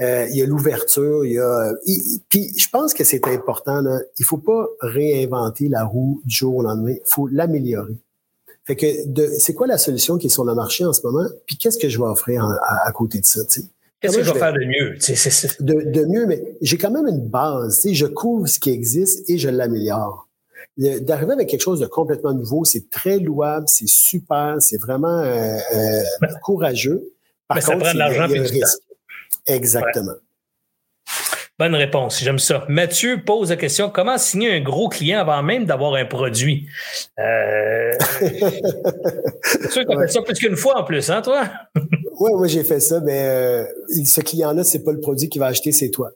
[0.00, 1.72] euh, il y a l'ouverture, il y a.
[2.28, 3.80] puis je pense que c'est important.
[3.80, 6.92] Là, il faut pas réinventer la roue du jour au lendemain.
[6.92, 7.96] Il faut l'améliorer.
[8.66, 8.86] Fait que
[9.38, 11.28] c'est quoi la solution qui est sur le marché en ce moment?
[11.46, 13.42] Puis qu'est-ce que je vais offrir à, côté de ça?
[13.48, 13.62] sais?
[14.00, 14.96] Qu'est-ce que je vais faire de mieux?
[15.60, 17.86] De, mieux, mais j'ai quand même une base.
[17.90, 20.28] Je couvre ce qui existe et je l'améliore.
[20.76, 25.56] D'arriver avec quelque chose de complètement nouveau, c'est très louable, c'est super, c'est vraiment euh,
[25.74, 27.02] euh, courageux.
[27.48, 28.60] Par contre, ça prend de l'argent et du
[29.46, 30.12] Exactement.
[31.58, 32.66] Bonne réponse, j'aime ça.
[32.68, 36.68] Mathieu pose la question comment signer un gros client avant même d'avoir un produit?
[37.18, 37.92] Euh...
[39.42, 41.48] C'est sûr que tu fait ça plus qu'une fois en plus, hein, toi?
[42.18, 43.64] Oui, moi j'ai fait ça, mais euh,
[44.04, 46.12] ce client-là, c'est pas le produit qu'il va acheter, c'est toi.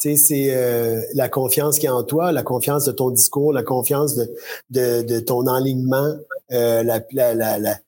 [0.00, 3.52] Tu sais, c'est euh, la confiance qui est en toi, la confiance de ton discours,
[3.52, 4.28] la confiance de,
[4.70, 6.14] de, de ton enlignement,
[6.52, 7.80] euh, la, la, la, la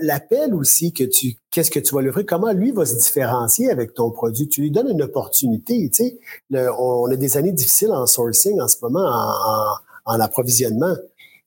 [0.00, 3.70] l'appel aussi que tu qu'est-ce que tu vas lui offrir comment lui va se différencier
[3.70, 4.48] avec ton produit.
[4.48, 6.18] Tu lui donnes une opportunité tu sais.
[6.78, 9.76] On, a des années difficiles en sourcing en ce moment en,
[10.06, 10.96] en approvisionnement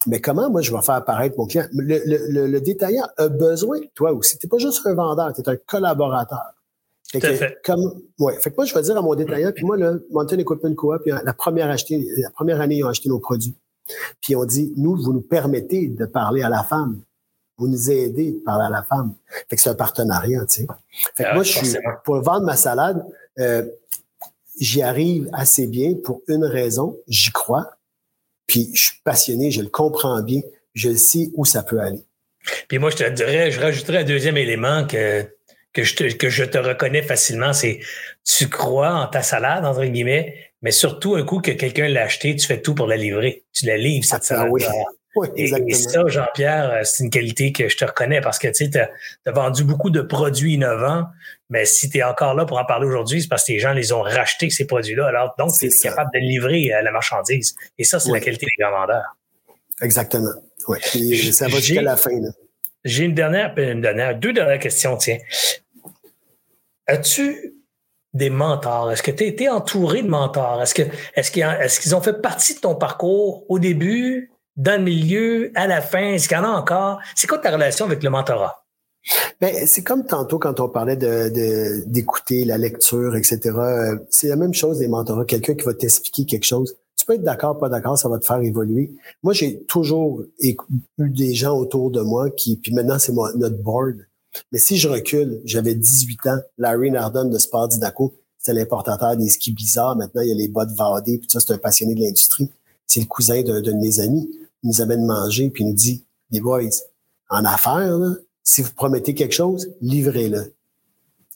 [0.06, 1.66] mais comment moi je vais faire apparaître mon client?
[1.74, 4.38] Le, le, le détaillant a besoin, toi aussi.
[4.38, 6.54] Tu n'es pas juste un vendeur, tu es un collaborateur.
[7.12, 7.58] Fait fait.
[7.66, 8.40] Comme, ouais.
[8.40, 11.02] Fait que moi, je vais dire à mon détaillant, puis moi, là, Mountain Equipment Coop,
[11.06, 13.56] la première, acheté, la première année, ils ont acheté nos produits.
[14.22, 17.00] Puis on dit, nous, vous nous permettez de parler à la femme.
[17.58, 19.16] Vous nous aidez de parler à la femme.
[19.50, 20.68] Fait que c'est un partenariat, tu sais.
[21.16, 23.04] Fait que ah moi, je suis, pour vendre ma salade,
[23.40, 23.64] euh,
[24.60, 27.72] j'y arrive assez bien pour une raison, j'y crois,
[28.50, 30.42] puis je suis passionné, je le comprends bien,
[30.74, 32.04] je sais où ça peut aller.
[32.68, 35.24] Puis moi, je te dirais, je rajouterais un deuxième élément que,
[35.72, 37.80] que, je, te, que je te reconnais facilement, c'est
[38.26, 42.36] tu crois en ta salade, entre guillemets, mais surtout un coup que quelqu'un l'a acheté,
[42.36, 43.46] tu fais tout pour la livrer.
[43.54, 44.50] Tu la livres, cette ah, salade.
[44.52, 44.64] Oui.
[45.36, 48.90] Et, ça, Jean-Pierre, euh, c'est une qualité que je te reconnais parce que tu as,
[49.32, 51.06] vendu beaucoup de produits innovants,
[51.50, 53.74] mais si tu es encore là pour en parler aujourd'hui, c'est parce que les gens
[53.74, 55.08] les ont rachetés, ces produits-là.
[55.08, 57.56] Alors, donc, tu es capable de livrer euh, la marchandise.
[57.78, 59.16] Et ça, c'est la qualité des grands vendeurs.
[59.82, 60.34] Exactement.
[60.68, 60.80] Oui.
[61.32, 62.12] ça va jusqu'à la fin.
[62.84, 65.18] J'ai une dernière, une dernière, deux dernières questions, tiens.
[66.88, 67.54] As-tu
[68.14, 68.92] des mentors?
[68.92, 70.62] Est-ce que tu as été entouré de mentors?
[70.62, 70.84] Est-ce que
[71.16, 75.82] est qu'ils ont fait partie de ton parcours au début, dans le milieu, à la
[75.82, 76.14] fin?
[76.14, 77.00] Est-ce qu'il y en a encore?
[77.16, 78.64] C'est quoi ta relation avec le mentorat?
[79.42, 80.98] Ben, c'est comme tantôt quand on parlait
[81.88, 83.40] d'écouter la lecture, etc.
[83.58, 85.26] Euh, c'est la même chose des mentorats.
[85.26, 86.76] Quelqu'un qui va t'expliquer quelque chose.
[86.96, 88.92] Tu peux être d'accord, pas d'accord, ça va te faire évoluer.
[89.24, 90.56] Moi, j'ai toujours eu
[91.00, 93.96] des gens autour de moi qui, puis maintenant c'est notre board,
[94.52, 99.30] mais si je recule, j'avais 18 ans, Larry Nardon de Sport Didaco, c'était l'importateur des
[99.30, 99.96] skis bizarres.
[99.96, 102.50] Maintenant, il y a les bottes Vadé, puis ça, c'est un passionné de l'industrie.
[102.88, 104.30] C'est le cousin d'un de, mes amis.
[104.64, 106.62] Il nous amène manger, puis il nous dit, les boys,
[107.30, 107.98] en affaires,
[108.44, 110.54] si vous promettez quelque chose, livrez-le.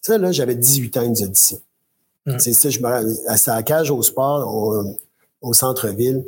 [0.02, 1.56] Ça, là, j'avais 18 ans, il nous a dit ça.
[2.26, 2.40] Hmm.
[2.40, 4.98] C'est ça, je me à la cage au sport, au,
[5.42, 6.26] au centre-ville.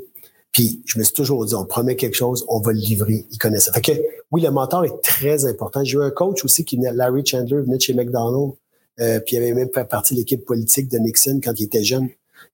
[0.52, 3.26] Puis je me suis toujours dit, on promet quelque chose, on va le livrer.
[3.30, 3.74] Il connaît ça.
[3.74, 3.92] Fait que
[4.32, 5.84] oui, le mentor est très important.
[5.84, 8.56] J'ai eu un coach aussi qui Larry Chandler, venait de chez McDonald's.
[9.02, 11.84] Euh, puis il avait même fait partie de l'équipe politique de Nixon quand il était
[11.84, 12.08] jeune.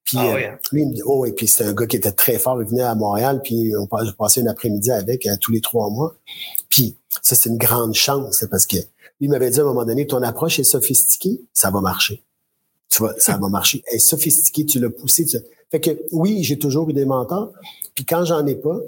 [0.03, 0.57] Puis ah, euh, hein?
[0.71, 2.61] lui, il me dit, oh, et puis c'était un gars qui était très fort.
[2.61, 6.15] Il venait à Montréal, puis on passait une après-midi avec euh, tous les trois mois.
[6.69, 8.77] Puis ça, c'est une grande chance, parce que
[9.19, 12.23] lui m'avait dit à un moment donné, ton approche est sophistiquée, ça va marcher.
[12.89, 13.83] Tu vois, ça va marcher.
[13.87, 15.25] Elle est sophistiquée, tu l'as poussé.
[15.25, 15.37] Tu...
[15.69, 17.53] Fait que oui, j'ai toujours eu des mentors.
[17.95, 18.79] Puis quand j'en ai pas,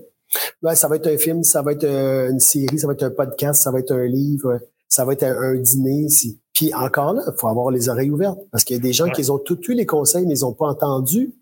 [0.61, 3.03] ben, ça va être un film, ça va être euh, une série, ça va être
[3.03, 6.09] un podcast, ça va être un livre, ça va être un, dîner.
[6.09, 6.39] Si.
[6.63, 9.09] Puis encore là, il faut avoir les oreilles ouvertes parce qu'il y a des gens
[9.09, 11.33] qui ont tout eu les conseils, mais ils n'ont pas entendu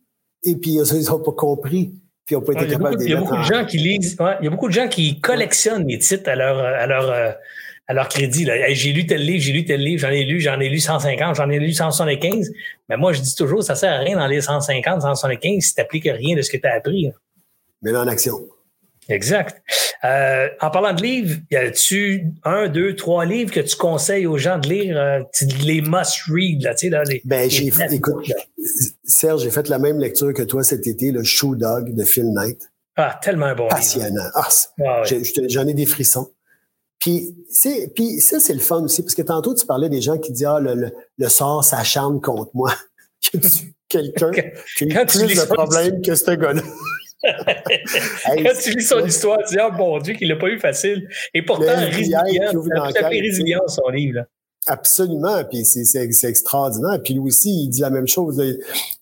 [0.44, 1.94] et puis ils n'ont pas compris.
[2.26, 4.48] Puis pas été capables de Il y a beaucoup de gens qui lisent, il y
[4.48, 7.32] a beaucoup de gens qui collectionnent les titres à leur, à leur, euh,
[7.88, 8.48] à leur crédit.
[8.70, 11.36] j'ai lu tel livre, j'ai lu tel livre, j'en ai lu, j'en ai lu 150,
[11.36, 12.52] j'en ai lu 175.
[12.90, 15.82] Mais moi, je dis toujours, ça sert à rien dans les 150, 175 si tu
[15.82, 17.12] n'appliques rien de ce que tu as appris
[17.84, 18.40] mais en action.
[19.12, 19.62] Exact.
[20.06, 24.38] Euh, en parlant de livres, y a-tu un, deux, trois livres que tu conseilles aux
[24.38, 25.20] gens de lire, euh,
[25.64, 27.22] les must-read, là, tu sais, dans les.
[27.26, 28.26] Ben, j'ai fait, écoute,
[29.04, 32.32] Serge, j'ai fait la même lecture que toi cet été, le Shoe Dog de Phil
[32.32, 32.70] Knight.
[32.96, 34.30] Ah, tellement bon Passionnant.
[34.34, 34.48] Ah,
[34.86, 35.04] ah
[35.48, 36.32] J'en ai, des frissons.
[37.00, 37.36] Puis,
[37.96, 40.46] puis ça, c'est le fun aussi, parce que tantôt, tu parlais des gens qui disent,
[40.46, 42.74] ah, le, le, sort s'acharne contre moi.
[43.90, 44.32] quelqu'un
[44.78, 46.62] qui a plus de problèmes que ce gars-là.
[47.24, 51.08] Quand tu lis son histoire, tu dis, oh mon Dieu, qu'il l'a pas eu facile.
[51.34, 52.64] Et pourtant, résilient, tout
[53.10, 54.26] résilient son livre.
[54.68, 57.02] Absolument, puis c'est extraordinaire.
[57.04, 58.40] Puis lui aussi, il dit la même chose.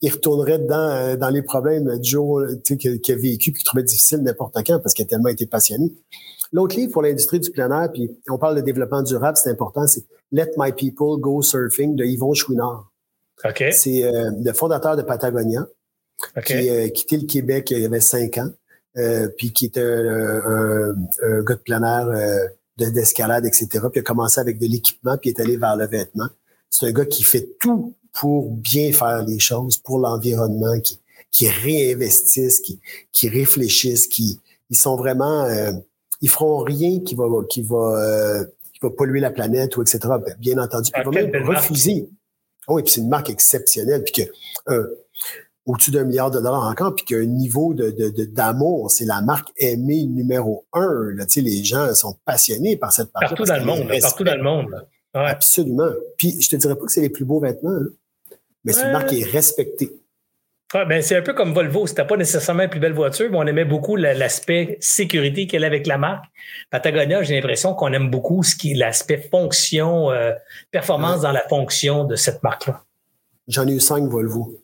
[0.01, 4.20] Il retournerait dans, euh, dans les problèmes du jour qu'il a vécu, qu'il trouvait difficile
[4.20, 5.93] n'importe quand parce qu'il a tellement été passionné.
[6.53, 9.86] L'autre livre pour l'industrie du plein air, puis on parle de développement durable, c'est important,
[9.86, 12.91] c'est Let My People Go Surfing de Yvon Chouinard.
[13.43, 13.72] Okay.
[13.72, 15.67] C'est euh, le fondateur de Patagonia
[16.45, 18.49] qui a euh, quitté le Québec il y avait cinq ans,
[18.97, 20.93] euh, puis qui était un,
[21.43, 23.67] gars de plein air euh, d'escalade, etc.
[23.70, 26.28] Puis il a commencé avec de l'équipement, puis est allé vers le vêtement.
[26.70, 30.99] C'est un gars qui fait tout pour bien faire les choses, pour l'environnement, qui,
[31.32, 32.80] qui réinvestissent, qui,
[33.11, 34.39] qui réfléchissent, qui
[34.70, 35.47] ils sont vraiment
[36.22, 39.99] ils feront rien qui va qui va qui va polluer la planète ou etc.
[40.39, 42.09] Bien entendu, ils vont même refuser.
[42.67, 44.32] Oh, oui, puis c'est une marque exceptionnelle, puis que
[45.70, 47.91] au-dessus d'un milliard de dollars encore, puis qu'un niveau de,
[48.26, 51.11] d'amour, c'est la marque aimée numéro un.
[51.13, 51.26] Là.
[51.36, 53.30] Les gens sont passionnés par cette marque.
[53.30, 54.88] Partout dans le monde, partout dans le monde.
[55.13, 55.91] Absolument.
[56.17, 58.93] Puis je te dirais pas que c'est les plus beaux vêtements, hein, mais c'est une
[58.93, 59.91] marque qui est respectée.
[60.74, 61.86] ben c'est un peu comme Volvo.
[61.86, 65.67] C'était pas nécessairement la plus belle voiture, mais on aimait beaucoup l'aspect sécurité qu'elle a
[65.67, 66.26] avec la marque.
[66.72, 70.32] Patagonia, j'ai l'impression qu'on aime beaucoup ce qui est l'aspect fonction, euh,
[70.72, 72.82] performance dans la fonction de cette marque-là.
[73.47, 74.59] J'en ai eu cinq Volvo.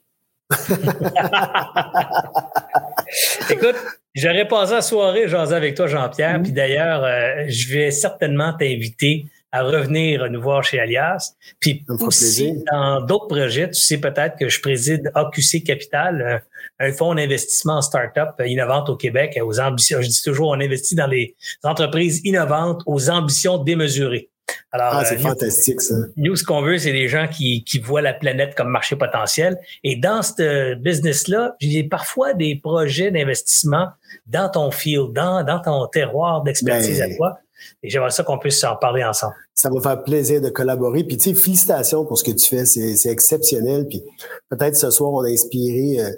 [3.49, 3.75] Écoute,
[4.13, 6.39] j'aurais passé la soirée jaser avec toi, Jean-Pierre.
[6.43, 11.33] Puis d'ailleurs, euh, je vais certainement t'inviter à revenir nous voir chez Alias.
[11.61, 16.43] Puis aussi, dans d'autres projets, tu sais peut-être que je préside AQC Capital,
[16.79, 20.01] un fonds d'investissement en start-up innovantes au Québec, aux ambitions.
[20.01, 24.29] Je dis toujours, on investit dans les entreprises innovantes aux ambitions démesurées.
[24.71, 25.95] Alors, ah, c'est fantastique, ça.
[26.17, 29.57] Nous, ce qu'on veut, c'est des gens qui, qui voient la planète comme marché potentiel.
[29.83, 33.87] Et dans ce business-là, j'ai parfois des projets d'investissement
[34.27, 37.39] dans ton field, dans, dans ton terroir d'expertise à ben, toi.
[37.83, 39.33] Et j'aimerais ça qu'on puisse en parler ensemble.
[39.53, 41.03] Ça va faire plaisir de collaborer.
[41.05, 42.65] Puis, tu sais, félicitations pour ce que tu fais.
[42.65, 43.87] C'est exceptionnel.
[43.87, 44.03] Puis,
[44.49, 46.09] peut-être ce soir, on a inspiré euh,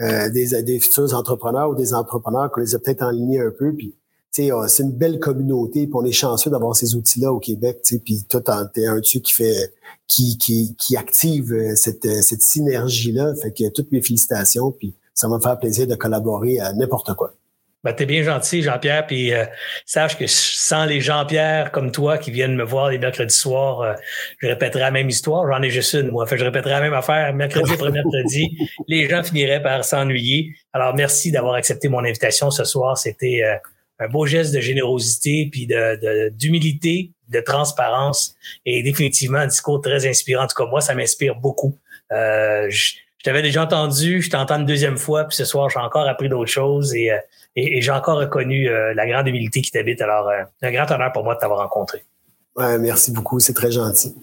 [0.00, 3.72] euh, des, des futurs entrepreneurs ou des entrepreneurs qu'on les a peut-être enlignés un peu.
[3.72, 3.94] Puis,
[4.30, 5.86] c'est une belle communauté.
[5.86, 7.78] Puis, on est chanceux d'avoir ces outils-là au Québec.
[8.04, 8.40] Puis, toi,
[8.72, 9.74] t'es un dessus qui fait,
[10.06, 13.34] qui, qui, qui active euh, cette, cette synergie-là.
[13.34, 14.70] Fait que toutes mes félicitations.
[14.72, 17.34] Puis, ça va me faire plaisir de collaborer à n'importe quoi.
[17.82, 19.46] Ben, t'es bien gentil, Jean-Pierre, puis euh,
[19.86, 23.94] sache que sans les Jean-Pierre comme toi qui viennent me voir les mercredis soirs, euh,
[24.38, 25.50] je répéterai la même histoire.
[25.50, 26.26] J'en ai juste une, moi.
[26.26, 28.54] Fait, je répéterai la même affaire mercredi après mercredi.
[28.88, 30.54] les gens finiraient par s'ennuyer.
[30.74, 32.98] Alors, merci d'avoir accepté mon invitation ce soir.
[32.98, 33.56] C'était euh,
[34.00, 38.34] un beau geste de générosité, puis de, d'humilité, de, transparence,
[38.66, 40.44] et définitivement un discours très inspirant.
[40.44, 41.76] En tout cas, moi, ça m'inspire beaucoup.
[42.10, 46.08] je, je t'avais déjà entendu, je t'entends une deuxième fois, puis ce soir, j'ai encore
[46.08, 47.18] appris d'autres choses et, euh,
[47.54, 50.00] et, j'ai encore reconnu euh, la grande humilité qui t'habite.
[50.00, 52.02] Alors, euh, un grand honneur pour moi de t'avoir rencontré.
[52.56, 54.14] Ouais, merci beaucoup, c'est très gentil.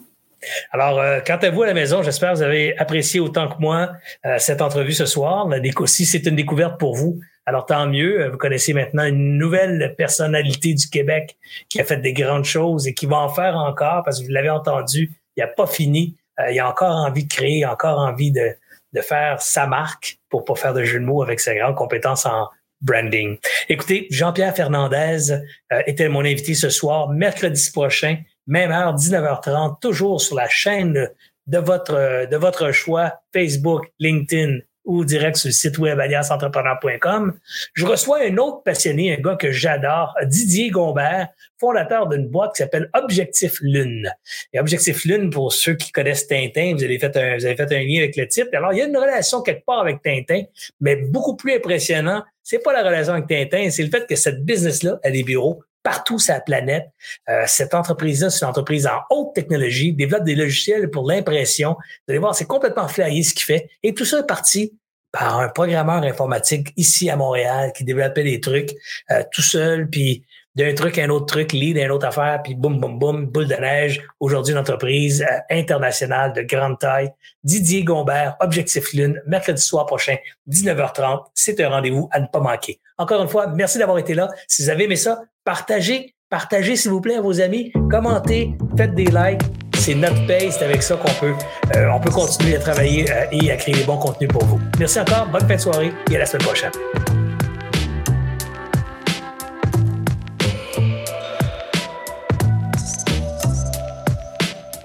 [0.72, 3.92] Alors, quant à vous à la maison, j'espère que vous avez apprécié autant que moi
[4.38, 5.48] cette entrevue ce soir.
[5.86, 8.30] Si c'est une découverte pour vous, alors tant mieux.
[8.30, 11.38] Vous connaissez maintenant une nouvelle personnalité du Québec
[11.70, 14.32] qui a fait des grandes choses et qui va en faire encore parce que vous
[14.32, 16.18] l'avez entendu, il n'a pas fini.
[16.52, 18.52] il a encore envie de créer, encore envie de,
[18.94, 22.26] de faire sa marque pour pas faire de jeu de mots avec ses grandes compétences
[22.26, 22.50] en
[22.82, 23.38] branding.
[23.70, 30.22] Écoutez, Jean-Pierre Fernandez euh, était mon invité ce soir, mercredi prochain, même heure, 19h30, toujours
[30.22, 31.10] sur la chaîne
[31.48, 37.34] de votre, de votre choix, Facebook, LinkedIn, ou direct sur le site web aliasentrepreneur.com.
[37.74, 41.28] Je reçois un autre passionné, un gars que j'adore, Didier Gombert,
[41.60, 44.10] fondateur d'une boîte qui s'appelle Objectif Lune.
[44.54, 47.72] Et Objectif Lune, pour ceux qui connaissent Tintin, vous avez fait un, vous avez fait
[47.72, 48.50] un lien avec le titre.
[48.54, 50.44] Alors, il y a une relation quelque part avec Tintin,
[50.80, 54.44] mais beaucoup plus impressionnant, c'est pas la relation avec Tintin, c'est le fait que cette
[54.46, 56.90] business-là a des bureaux partout sur la planète.
[57.30, 61.78] Euh, cette entreprise-là, c'est une entreprise en haute technologie, développe des logiciels pour l'impression.
[61.80, 63.70] Vous allez voir, c'est complètement flyé ce qu'il fait.
[63.84, 64.78] Et tout ça est parti
[65.14, 68.72] par un programmeur informatique ici à Montréal qui développait des trucs
[69.12, 70.26] euh, tout seul, puis
[70.58, 73.26] d'un truc à un autre truc, lead à une autre affaire, puis boum, boum, boum,
[73.28, 74.04] boule de neige.
[74.20, 77.12] Aujourd'hui, une entreprise euh, internationale de grande taille.
[77.44, 80.18] Didier Gombert, Objectif Lune, mercredi soir prochain,
[80.50, 81.28] 19h30.
[81.34, 82.82] C'est un rendez-vous à ne pas manquer.
[82.98, 84.30] Encore une fois, merci d'avoir été là.
[84.48, 88.94] Si vous avez aimé ça, partagez, partagez s'il vous plaît à vos amis, commentez, faites
[88.96, 89.44] des likes.
[89.78, 91.34] C'est notre paye, c'est avec ça qu'on peut,
[91.74, 94.60] euh, on peut continuer à travailler euh, et à créer des bons contenus pour vous.
[94.78, 96.72] Merci encore, bonne fin de soirée et à la semaine prochaine.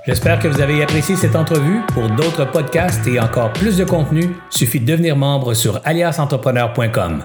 [0.06, 1.80] J'espère que vous avez apprécié cette entrevue.
[1.92, 7.24] Pour d'autres podcasts et encore plus de contenu, suffit de devenir membre sur aliasentrepreneur.com.